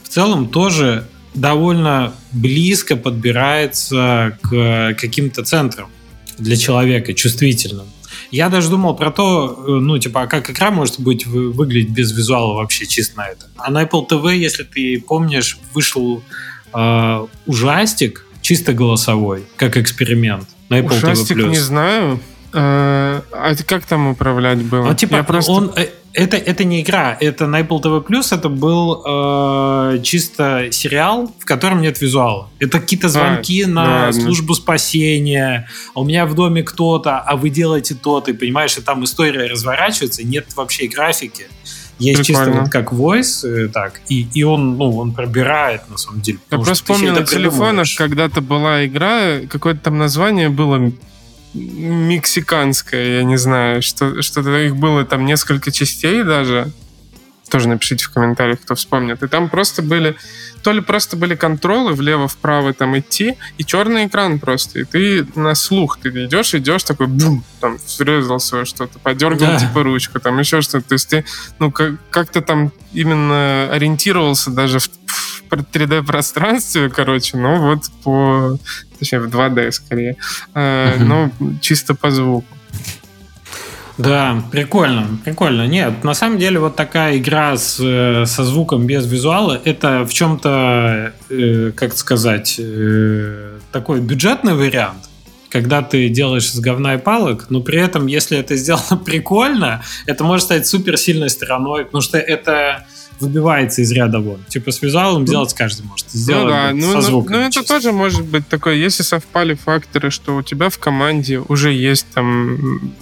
[0.03, 5.89] в целом тоже довольно близко подбирается к каким-то центрам
[6.37, 7.87] для человека, чувствительным.
[8.31, 12.11] Я даже думал про то, э, ну, типа, а как игра может быть выглядеть без
[12.11, 13.47] визуала вообще чисто на это.
[13.57, 16.23] А на Apple TV, если ты помнишь, вышел
[16.73, 21.49] э, ужастик чисто голосовой, как эксперимент на Apple ужастик TV+.
[21.49, 22.19] не знаю.
[22.53, 24.87] А, а как там управлять было?
[24.87, 25.51] Ну, типа, Я просто...
[25.51, 30.71] он, э, это, это не игра, это на Apple TV Plus, это был э, чисто
[30.71, 32.49] сериал, в котором нет визуала.
[32.59, 34.13] Это какие-то звонки а, на ладно.
[34.13, 38.81] службу спасения, а у меня в доме кто-то, а вы делаете то-то, и понимаешь, и
[38.81, 41.45] там история разворачивается, нет вообще графики.
[41.99, 42.45] Есть Прикольно.
[42.45, 46.39] чисто вот как voice, э, так, и, и он, ну, он пробирает, на самом деле.
[46.49, 50.91] Я просто помню, на телефонах когда-то была игра, какое-то там название было
[51.53, 56.71] мексиканская, я не знаю, что, что-то их было там несколько частей даже.
[57.49, 59.23] тоже напишите в комментариях, кто вспомнит.
[59.23, 60.15] И там просто были,
[60.61, 64.79] то ли просто были контролы влево-вправо там идти, и черный экран просто.
[64.79, 69.59] И ты на слух, ты идешь, идешь, такой бум, там врезался что-то, подергал да.
[69.59, 70.87] типа ручку, там еще что-то.
[70.89, 71.25] То есть ты,
[71.57, 74.87] ну, как- как-то там именно ориентировался даже в,
[75.49, 78.57] в 3D-пространстве, короче, ну вот по...
[78.99, 80.17] Точнее, в 2D скорее.
[80.53, 80.97] Э.
[80.99, 81.31] Но
[81.61, 82.47] чисто по звуку.
[83.99, 85.67] Да, прикольно, прикольно.
[85.67, 90.13] Нет, на самом деле вот такая игра с, э, со звуком без визуала, это в
[90.13, 95.09] чем-то, э, как сказать, э, такой бюджетный вариант,
[95.49, 100.23] когда ты делаешь с говна и палок, но при этом, если это сделано прикольно, это
[100.23, 102.85] может стать супер сильной стороной, потому что это
[103.19, 104.39] выбивается из ряда вон.
[104.47, 106.09] Типа с визуалом сделать каждый может.
[106.09, 109.53] Сделать ну да, ну, со звуком, ну, ну это тоже может быть такое, если совпали
[109.53, 112.93] факторы, что у тебя в команде уже есть там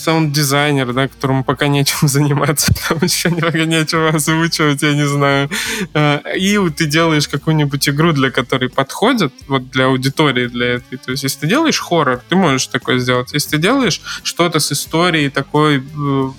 [0.00, 5.50] саунд-дизайнер, да, которому пока нечем заниматься, там еще пока нечего озвучивать, я не знаю.
[5.94, 10.98] А, и ты делаешь какую-нибудь игру, для которой подходит, вот для аудитории для этой.
[10.98, 13.32] То есть, если ты делаешь хоррор, ты можешь такое сделать.
[13.32, 15.80] Если ты делаешь что-то с историей такой э,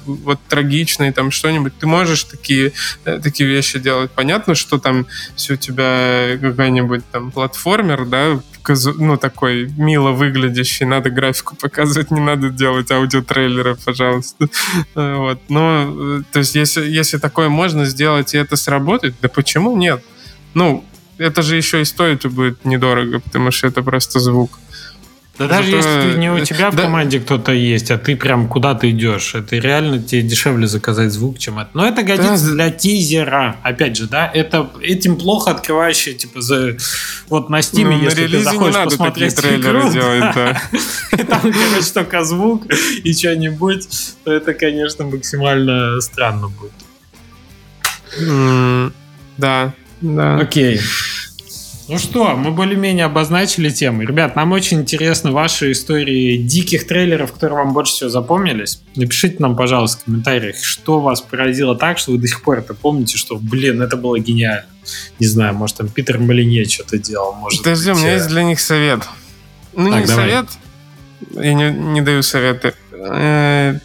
[0.05, 2.74] вот трагичной, там что-нибудь, ты можешь такие,
[3.05, 4.12] э, такие вещи делать.
[4.12, 5.05] Понятно, что там
[5.36, 8.39] все у тебя какой-нибудь там платформер, да,
[8.97, 14.47] ну, такой мило выглядящий, надо графику показывать, не надо делать аудиотрейлеры, пожалуйста.
[14.95, 15.39] Вот.
[15.49, 20.03] Но, э, то есть, если, если такое можно сделать, и это сработает, да почему нет?
[20.53, 20.84] Ну,
[21.18, 24.59] это же еще и стоит будет недорого, потому что это просто звук.
[25.42, 29.34] Да даже если не у тебя в команде кто-то есть, а ты прям куда-то идешь,
[29.34, 31.70] это реально тебе дешевле заказать звук, чем это.
[31.74, 32.52] Но это годится да.
[32.52, 33.56] для тизера.
[33.64, 36.78] Опять же, да, это этим плохо открывающий, типа, за
[37.28, 40.62] вот на стиме, ну, если на ты заходишь не посмотреть игру, делать, да.
[41.14, 42.66] и там, короче, только звук
[43.04, 43.88] и что-нибудь,
[44.24, 46.72] то это, конечно, максимально странно будет.
[49.38, 50.38] Да, да.
[50.38, 50.80] Окей.
[51.92, 54.04] Ну что, мы более-менее обозначили тему.
[54.04, 58.82] Ребят, нам очень интересны ваши истории диких трейлеров, которые вам больше всего запомнились.
[58.96, 62.74] Напишите нам, пожалуйста, в комментариях, что вас поразило так, что вы до сих пор это
[62.74, 64.68] помните, что, блин, это было гениально.
[65.20, 67.34] Не знаю, может, там Питер Малине что-то делал.
[67.34, 69.02] Может Подожди, быть, у меня э, есть для них совет.
[69.74, 70.26] Ну, так, не давай.
[70.30, 70.46] совет,
[71.32, 72.74] я не, не даю советы.
[72.94, 73.80] Э,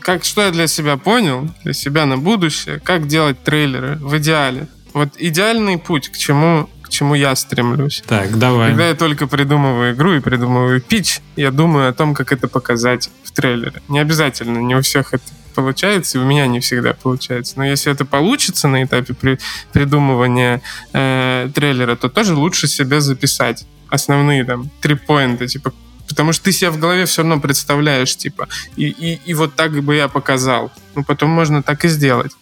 [0.00, 4.66] как, что я для себя понял, для себя на будущее, как делать трейлеры в идеале.
[4.92, 6.68] Вот идеальный путь к чему
[7.02, 8.02] чему я стремлюсь.
[8.06, 8.68] Так, давай.
[8.68, 13.10] Когда я только придумываю игру и придумываю пич, я думаю о том, как это показать
[13.24, 13.82] в трейлере.
[13.88, 15.24] Не обязательно, не у всех это
[15.56, 17.54] получается, и у меня не всегда получается.
[17.56, 19.38] Но если это получится на этапе при,
[19.72, 25.72] придумывания э, трейлера, то тоже лучше себе записать основные там три поинта, типа
[26.08, 28.46] потому что ты себя в голове все равно представляешь, типа,
[28.76, 30.70] и, и, и вот так бы я показал.
[30.94, 32.32] Ну, потом можно так и сделать.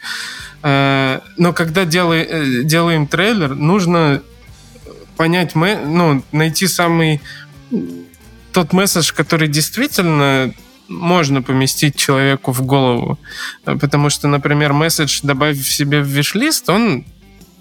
[0.62, 4.22] Э, но когда делай, э, делаем трейлер, нужно
[5.20, 7.20] понять, ну, найти самый
[8.52, 10.54] тот месседж, который действительно
[10.88, 13.18] можно поместить человеку в голову.
[13.64, 17.04] Потому что, например, месседж «добавь в себе в виш-лист», он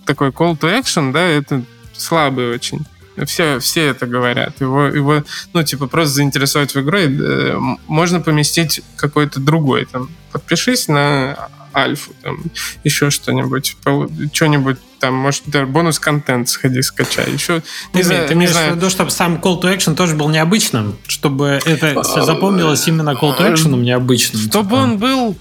[0.06, 2.86] такой call to action, да, это слабый очень.
[3.26, 4.62] Все, все это говорят.
[4.62, 7.58] Его, его, ну, типа, просто заинтересовать в игре э,
[7.88, 9.84] можно поместить какой-то другой.
[9.84, 12.44] Там, подпишись на альфу, там,
[12.84, 13.78] еще что-нибудь,
[14.34, 17.32] что-нибудь там, может, даже бонус-контент сходи, скачай.
[17.32, 17.64] Еще,
[17.94, 20.98] не знаю, ты имеешь в виду, чтобы сам call to action тоже был необычным?
[21.08, 24.42] Чтобы это все запомнилось именно call to action необычным?
[24.42, 24.76] Чтобы типа?
[24.76, 25.38] он был...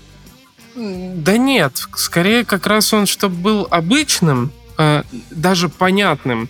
[0.77, 6.49] Да нет, скорее как раз он, чтобы был обычным, э, даже понятным.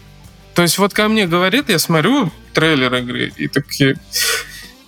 [0.55, 3.97] То есть вот ко мне говорит, я смотрю трейлер игры, и такие...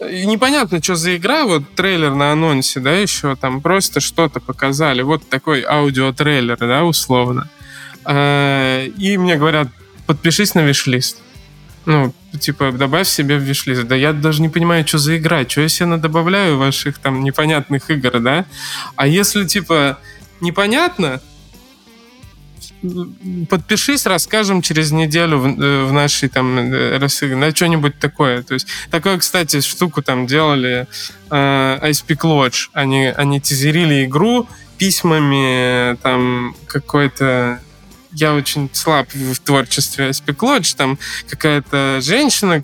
[0.00, 5.28] Непонятно, что за игра, вот трейлер на анонсе, да, еще там просто что-то показали, вот
[5.28, 7.50] такой аудиотрейлер, да, условно.
[8.06, 9.68] Э, и мне говорят,
[10.06, 11.18] подпишись на виш-лист.
[11.84, 13.84] Ну, типа, добавь себе в виш-лист.
[13.84, 17.90] Да я даже не понимаю, что за игра, что я себе добавляю ваших там непонятных
[17.90, 18.46] игр, да?
[18.96, 19.98] А если, типа,
[20.40, 21.20] непонятно,
[23.48, 28.42] подпишись, расскажем через неделю в, э, в нашей там э, на что-нибудь такое.
[28.42, 30.86] То есть такое, кстати, штуку там делали
[31.30, 32.68] э, Ice Peak Lodge.
[32.72, 37.60] Они, они тизерили игру письмами там какой-то
[38.12, 40.74] я очень слаб в творчестве Спеклодж.
[40.74, 40.98] Там
[41.28, 42.62] какая-то женщина,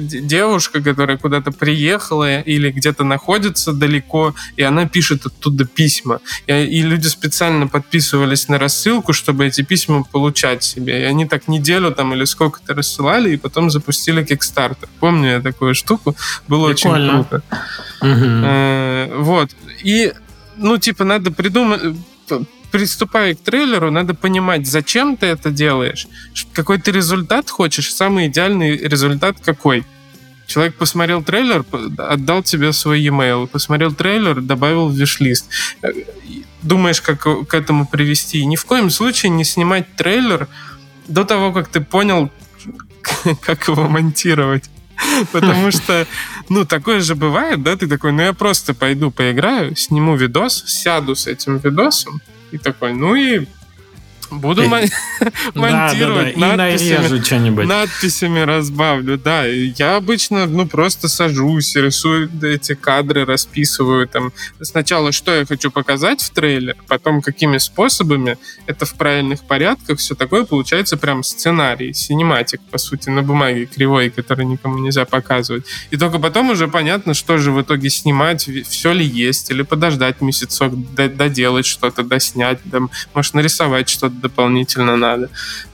[0.00, 6.20] девушка, которая куда-то приехала или где-то находится далеко, и она пишет оттуда письма.
[6.46, 11.02] И, люди специально подписывались на рассылку, чтобы эти письма получать себе.
[11.02, 14.88] И они так неделю там или сколько-то рассылали, и потом запустили Kickstarter.
[15.00, 16.16] Помню я такую штуку.
[16.48, 17.20] Было Прикольно.
[17.20, 17.42] очень круто.
[18.00, 18.44] Угу.
[18.44, 19.50] Э, вот.
[19.82, 20.12] И,
[20.56, 21.96] ну, типа, надо придумать
[22.74, 26.08] приступая к трейлеру, надо понимать, зачем ты это делаешь,
[26.52, 29.84] какой ты результат хочешь, самый идеальный результат какой.
[30.48, 31.64] Человек посмотрел трейлер,
[31.98, 35.46] отдал тебе свой e-mail, посмотрел трейлер, добавил в виш-лист.
[35.82, 35.92] Э,
[36.62, 38.44] думаешь, как к этому привести.
[38.44, 40.48] Ни в коем случае не снимать трейлер
[41.06, 42.28] до того, как ты понял,
[43.40, 44.64] как его монтировать.
[45.32, 46.08] Потому что,
[46.48, 51.14] ну, такое же бывает, да, ты такой, ну, я просто пойду поиграю, сниму видос, сяду
[51.14, 52.20] с этим видосом,
[52.54, 53.46] и такой, ну и
[54.40, 54.62] Буду
[55.54, 59.46] монтировать надписями, надписями разбавлю, да.
[59.46, 66.22] Я обычно, ну, просто сажусь, рисую эти кадры, расписываю там сначала, что я хочу показать
[66.22, 72.60] в трейлер, потом какими способами, это в правильных порядках, все такое получается прям сценарий, синематик,
[72.70, 75.64] по сути, на бумаге кривой, который никому нельзя показывать.
[75.90, 80.20] И только потом уже понятно, что же в итоге снимать, все ли есть, или подождать
[80.20, 85.28] месяцок, доделать что-то, доснять, там, может, нарисовать что-то дополнительно надо.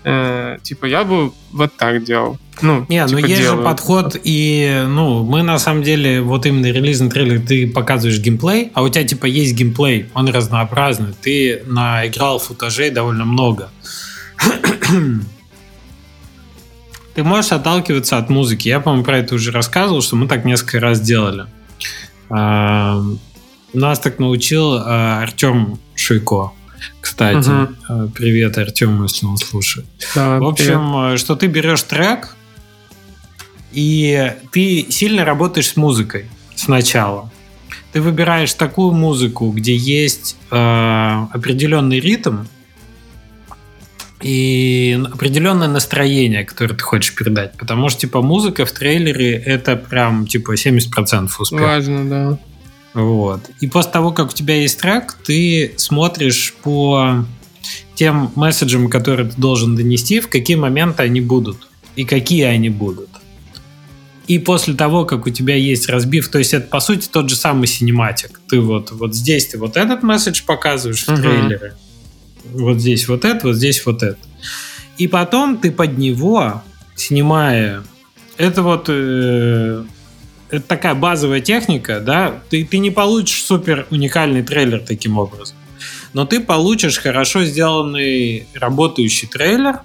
[0.05, 2.39] Э, типа, я бы вот так делал.
[2.63, 3.59] Ну, Не, ну, типа, ну есть делаю.
[3.59, 8.71] же подход, и, ну, мы на самом деле, вот именно релизный трейлер, ты показываешь геймплей,
[8.75, 13.71] а у тебя, типа, есть геймплей, он разнообразный, ты наиграл футажей довольно много.
[17.15, 18.69] ты можешь отталкиваться от музыки.
[18.69, 21.47] Я, по-моему, про это уже рассказывал, что мы так несколько раз делали.
[22.29, 23.01] А,
[23.73, 26.53] нас так научил а, Артем Шуйко.
[27.01, 28.09] Кстати, угу.
[28.11, 29.87] привет, Артем, если он слушает.
[30.15, 31.15] Да, в общем, привет.
[31.15, 32.37] Э, что ты берешь трек,
[33.73, 37.31] и ты сильно работаешь с музыкой сначала.
[37.93, 42.45] Ты выбираешь такую музыку, где есть э, определенный ритм
[44.23, 47.57] и определенное настроение, которое ты хочешь передать.
[47.57, 51.63] Потому что, типа, музыка в трейлере это прям, типа, 70% успеха.
[51.63, 52.39] Важно, да.
[52.95, 53.51] Вот.
[53.61, 57.25] И после того, как у тебя есть трек, ты смотришь по
[57.95, 63.11] тем месседжам, которые ты должен донести, в какие моменты они будут и какие они будут.
[64.27, 67.37] И после того, как у тебя есть разбив, то есть это по сути тот же
[67.37, 68.41] самый синематик.
[68.49, 71.21] Ты вот, вот здесь ты вот этот месседж показываешь в uh-huh.
[71.21, 71.75] трейлере,
[72.53, 74.19] вот здесь вот это, вот здесь вот это.
[74.99, 76.63] И потом ты под него,
[76.95, 77.83] снимая
[78.41, 79.85] это вот э,
[80.51, 85.57] это такая базовая техника, да, ты, ты не получишь супер уникальный трейлер таким образом.
[86.13, 89.81] Но ты получишь хорошо сделанный работающий трейлер,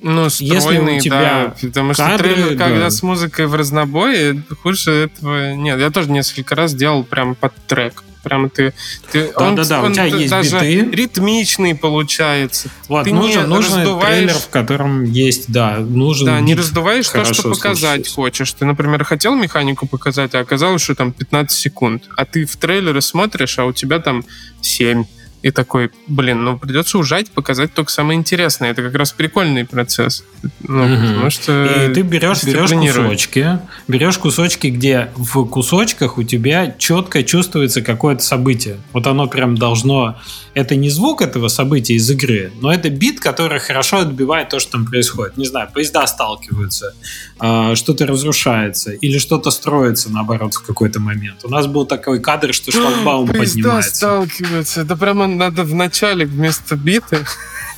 [0.00, 2.68] ну, стройный, если у тебя да, потому что кадры, трейлер, да.
[2.68, 5.80] когда с музыкой в разнобой, хуже этого нет.
[5.80, 8.04] Я тоже несколько раз делал прям под трек.
[8.24, 8.72] Прям ты,
[9.12, 10.96] ты да, он, да, да, он, у тебя есть даже биты.
[10.96, 12.68] ритмичный получается.
[12.88, 14.16] Вот, ты нужен, не нужен раздуваешь...
[14.16, 18.52] трейлер, в котором есть, да, нужен Да, не раздуваешь то, что показать хочешь.
[18.52, 22.04] Ты, например, хотел механику показать, а оказалось, что там 15 секунд.
[22.16, 24.24] А ты в трейлеры смотришь, а у тебя там
[24.62, 25.04] 7
[25.44, 28.70] и такой, блин, ну придется ужать, показать только самое интересное.
[28.70, 30.24] Это как раз прикольный процесс.
[30.62, 31.06] Ну, угу.
[31.06, 37.22] потому что и ты берешь, берешь кусочки, берешь кусочки, где в кусочках у тебя четко
[37.22, 38.78] чувствуется какое-то событие.
[38.94, 40.18] Вот оно прям должно...
[40.54, 44.72] Это не звук этого события из игры, но это бит, который хорошо отбивает то, что
[44.72, 45.36] там происходит.
[45.36, 46.94] Не знаю, поезда сталкиваются,
[47.36, 51.40] что-то разрушается, или что-то строится, наоборот, в какой-то момент.
[51.44, 53.62] У нас был такой кадр, что шлагбаум поднимается.
[53.62, 54.80] Поезда сталкиваются.
[54.82, 57.18] Это прямо надо в начале вместо биты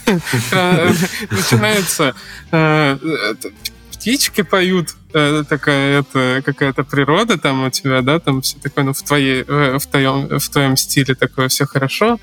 [1.30, 2.14] начинается
[2.52, 2.98] э,
[3.92, 8.92] птички поют, э, такая это какая-то природа там у тебя, да, там все такое, ну
[8.92, 12.18] в твоей, э, в твоем, в твоем стиле такое все хорошо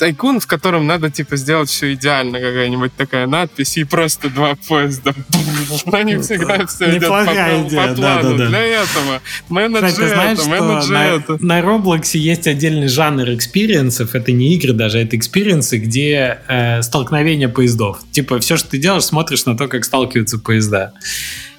[0.00, 5.14] tycoon, в котором надо, типа, сделать все идеально, какая-нибудь такая надпись, и просто два поезда.
[5.86, 7.96] Но не всегда все идет по, идея, по плану.
[7.96, 8.46] Да, да, да.
[8.48, 9.20] Для этого.
[9.50, 11.44] Manage Кстати, знаешь, это, manage на, это.
[11.44, 14.14] На Roblox есть отдельный жанр experience ов.
[14.14, 17.98] Это не игры даже, это experience ы, где э, столкновение поездов.
[18.10, 20.94] Типа, все, что ты делаешь, смотришь на то, как сталкиваются поезда.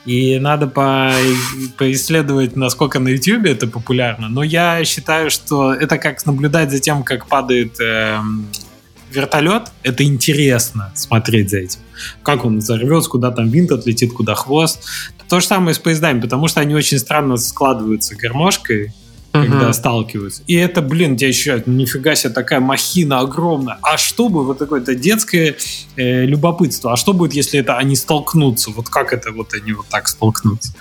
[0.05, 1.11] И надо по,
[1.77, 4.29] поисследовать, насколько на YouTube это популярно.
[4.29, 8.19] Но я считаю, что это как наблюдать за тем, как падает э,
[9.11, 9.71] вертолет.
[9.83, 11.79] Это интересно смотреть за этим.
[12.23, 14.83] Как он взорвется, куда там винт отлетит, куда хвост.
[15.29, 18.93] То же самое с поездами, потому что они очень странно складываются гармошкой
[19.31, 19.73] когда uh-huh.
[19.73, 20.43] сталкиваются.
[20.47, 23.77] И это, блин, тебя ну, нифига себе, такая махина огромная.
[23.81, 25.55] А что бы, вот такое-то детское
[25.95, 28.71] э, любопытство, а что будет, если это они столкнутся?
[28.71, 30.73] Вот как это вот они вот так столкнутся?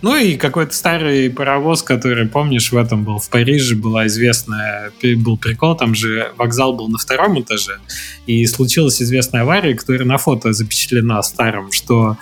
[0.00, 5.36] Ну и какой-то старый паровоз, который, помнишь, в этом был, в Париже была известная, был
[5.36, 7.78] прикол, там же вокзал был на втором этаже,
[8.26, 12.16] и случилась известная авария, которая на фото запечатлена старым, что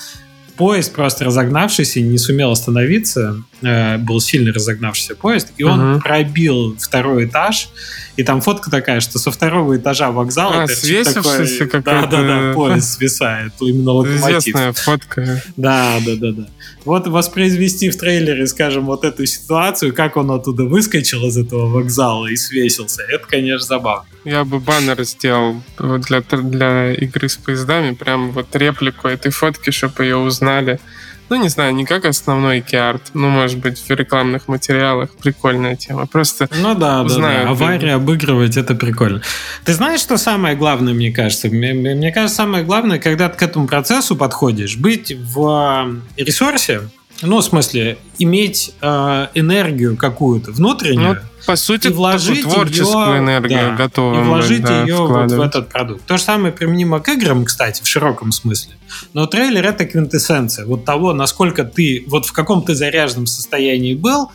[0.56, 6.00] поезд просто разогнавшийся не сумел остановиться, э, был сильно разогнавшийся поезд, и он угу.
[6.00, 7.68] пробил второй этаж,
[8.16, 12.52] и там фотка такая, что со второго этажа вокзала а, свесившийся такой, да, да, да,
[12.54, 14.38] поезд свисает, именно локомотив.
[14.38, 15.42] Известная фотка.
[15.56, 16.46] Да, да, да, да.
[16.84, 22.26] Вот воспроизвести в трейлере, скажем, вот эту ситуацию, как он оттуда выскочил из этого вокзала
[22.26, 24.06] и свесился, это, конечно, забавно.
[24.26, 30.02] Я бы баннер сделал для, для игры с поездами, прям вот реплику этой фотки, чтобы
[30.02, 30.80] ее узнали.
[31.28, 36.06] Ну, не знаю, не как основной киарт, ну, может быть, в рекламных материалах прикольная тема.
[36.06, 37.48] Просто Ну да, да, да.
[37.50, 39.22] Аварии обыгрывать, это прикольно.
[39.64, 41.46] Ты знаешь, что самое главное, мне кажется?
[41.46, 46.80] Мне, мне кажется, самое главное, когда ты к этому процессу подходишь, быть в ресурсе,
[47.22, 53.18] ну, в смысле, иметь э, энергию какую-то внутреннюю, ну, по сути, и вложить творческую ее,
[53.18, 54.20] энергию да, готовы.
[54.20, 56.04] И вложить да, ее вот в этот продукт.
[56.04, 58.74] То же самое применимо к играм, кстати, в широком смысле.
[59.14, 64.30] Но трейлер это квинтэссенция вот того, насколько ты, вот в каком ты заряженном состоянии был,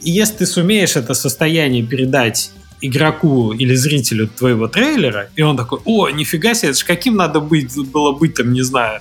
[0.00, 2.50] и если ты сумеешь это состояние передать
[2.80, 7.40] игроку или зрителю твоего трейлера, и он такой, о, нифига себе, это же каким надо
[7.40, 9.00] быть, было быть там, не знаю,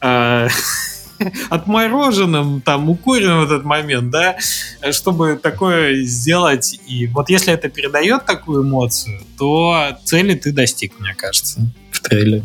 [0.00, 0.48] э,
[1.50, 4.36] отмороженным, там, укуренным в этот момент, да,
[4.92, 6.78] чтобы такое сделать.
[6.86, 11.60] И вот если это передает такую эмоцию, то цели ты достиг, мне кажется,
[11.90, 12.44] в трейлере.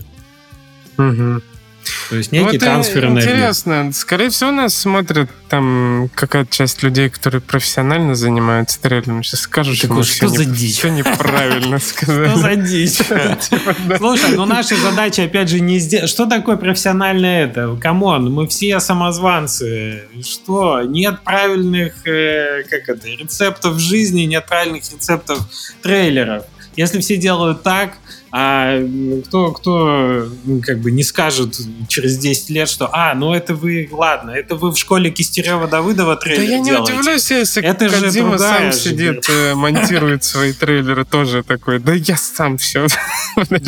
[0.98, 1.42] Угу.
[2.10, 3.30] То есть некий вот трансфер энергии.
[3.30, 3.92] Интересно.
[3.94, 9.24] Скорее всего, нас смотрят там какая-то часть людей, которые профессионально занимаются трейлером.
[9.24, 10.78] Сейчас скажут, что что за не, дичь?
[10.78, 12.30] Все неправильно сказали.
[12.30, 12.98] Что за дичь?
[13.50, 16.10] Типа, Слушай, ну наша задача, опять же, не сделать...
[16.10, 17.78] Что такое профессиональное это?
[17.82, 20.04] Come on, мы все самозванцы.
[20.24, 20.82] Что?
[20.84, 25.40] Нет правильных э, как это, рецептов жизни, нет правильных рецептов
[25.82, 26.46] трейлеров.
[26.76, 27.98] Если все делают так,
[28.32, 28.80] а
[29.26, 30.28] кто, кто
[30.64, 31.58] как бы не скажет
[31.88, 36.16] через 10 лет, что а, ну это вы, ладно, это вы в школе Кистерева Давыдова
[36.16, 36.94] трейлер Да я не делаете.
[36.94, 42.58] удивлюсь, если это Кодзима сам сидит, э, монтирует свои трейлеры тоже такой, да я сам
[42.58, 42.88] все.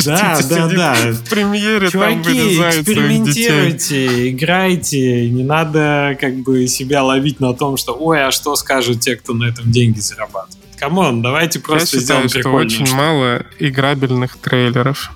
[0.05, 0.93] Да, да, да.
[1.11, 7.93] В премьере там вырезают экспериментируйте, играйте, не надо как бы себя ловить на том, что
[7.93, 10.60] ой, а что скажут те, кто на этом деньги зарабатывает.
[10.81, 15.11] Come on, давайте просто Я считаю, что очень мало играбельных трейлеров.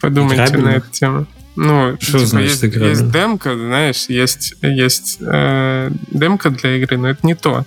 [0.00, 1.26] Подумайте на эту тему.
[1.56, 7.08] Ну, что типа, значит есть, есть демка, знаешь, есть, есть э, демка для игры, но
[7.08, 7.64] это не то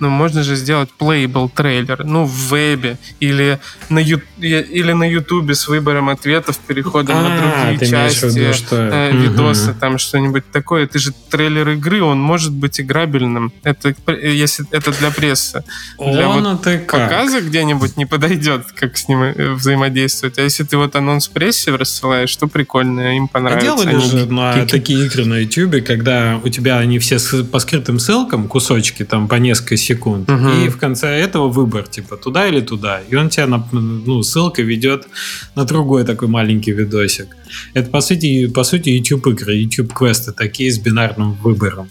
[0.00, 3.58] ну, можно же сделать playable трейлер, ну, в вебе или
[3.88, 8.76] на, ю, или на ютубе с выбором ответов, переходом а, на другие части, виду, что...
[8.76, 9.80] э, видосы, угу.
[9.80, 10.84] там что-нибудь такое.
[10.84, 13.52] Это же трейлер игры, он может быть играбельным.
[13.62, 15.64] Это, если, это для прессы.
[15.98, 20.38] Для он вот это показа где-нибудь не подойдет, как с ним э, взаимодействовать.
[20.38, 23.72] А если ты вот анонс прессе рассылаешь, что прикольно, им понравится.
[23.72, 27.18] А делали же на такие игры на ютубе, когда у тебя они все
[27.50, 30.28] по скрытым ссылкам, кусочки, там по несколько секунд.
[30.30, 30.48] Угу.
[30.64, 33.00] И в конце этого выбор, типа, туда или туда.
[33.08, 35.06] И он тебя, на, ну, ссылка ведет
[35.54, 37.36] на другой такой маленький видосик.
[37.74, 41.88] Это, по сути, по сути YouTube игры, YouTube квесты такие с бинарным выбором.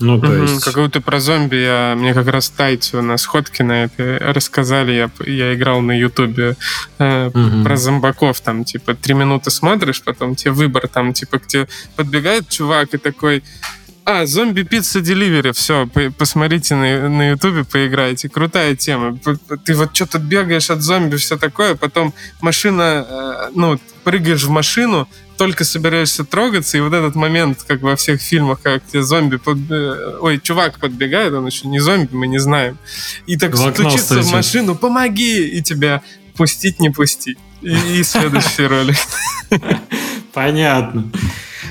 [0.00, 0.64] Ну, то угу, есть...
[0.64, 1.94] Какую-то про зомби я...
[1.96, 4.92] Мне как раз тайцу на сходке на это рассказали.
[4.92, 6.56] Я, я играл на Ютубе
[6.98, 7.62] э, угу.
[7.62, 8.40] про зомбаков.
[8.40, 12.98] Там, типа, три минуты смотришь, потом тебе выбор, там, типа, к тебе подбегает чувак и
[12.98, 13.44] такой
[14.04, 15.88] а, зомби пицца деливери, все,
[16.18, 18.28] посмотрите на, на ютубе, поиграйте.
[18.28, 19.18] Крутая тема.
[19.64, 25.08] Ты вот что-то бегаешь от зомби, все такое, потом машина, э, ну, прыгаешь в машину,
[25.38, 29.58] только собираешься трогаться, и вот этот момент, как во всех фильмах, как тебе зомби, под...
[29.70, 32.78] Э, ой, чувак подбегает, он еще не зомби, мы не знаем,
[33.26, 36.02] и так в стучится в машину, помоги, и тебя
[36.36, 37.38] пустить, не пустить.
[37.60, 38.96] И, и следующий ролик.
[40.32, 41.10] Понятно.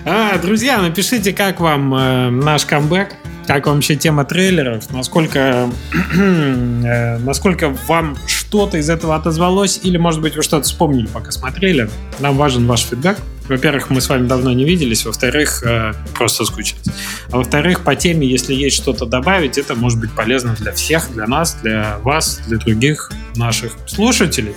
[0.04, 3.16] А, друзья, напишите, как вам э, наш камбэк,
[3.46, 5.70] как вам вообще тема трейлеров, насколько,
[6.16, 11.88] э, насколько вам что-то из этого отозвалось, или, может быть, вы что-то вспомнили, пока смотрели.
[12.20, 13.18] Нам важен ваш фидбэк.
[13.48, 16.86] Во-первых, мы с вами давно не виделись, во-вторых, э, просто скучились.
[17.30, 21.28] А во-вторых, по теме, если есть что-то добавить, это может быть полезно для всех, для
[21.28, 24.56] нас, для вас, для других наших слушателей.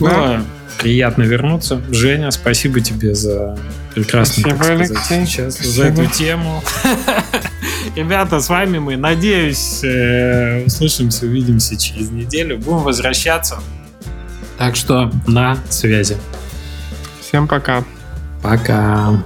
[0.00, 0.08] Да.
[0.08, 0.44] Было
[0.80, 1.80] приятно вернуться.
[1.90, 3.56] Женя, спасибо тебе за
[3.94, 5.26] прекрасный спасибо, сказать, Алексей.
[5.26, 5.74] сейчас спасибо.
[5.74, 6.62] за эту тему.
[7.96, 12.58] Ребята, с вами мы, надеюсь, э, услышимся, увидимся через неделю.
[12.58, 13.60] Будем возвращаться.
[14.58, 16.16] Так что на связи.
[17.20, 17.84] Всем пока.
[18.42, 19.24] Пока.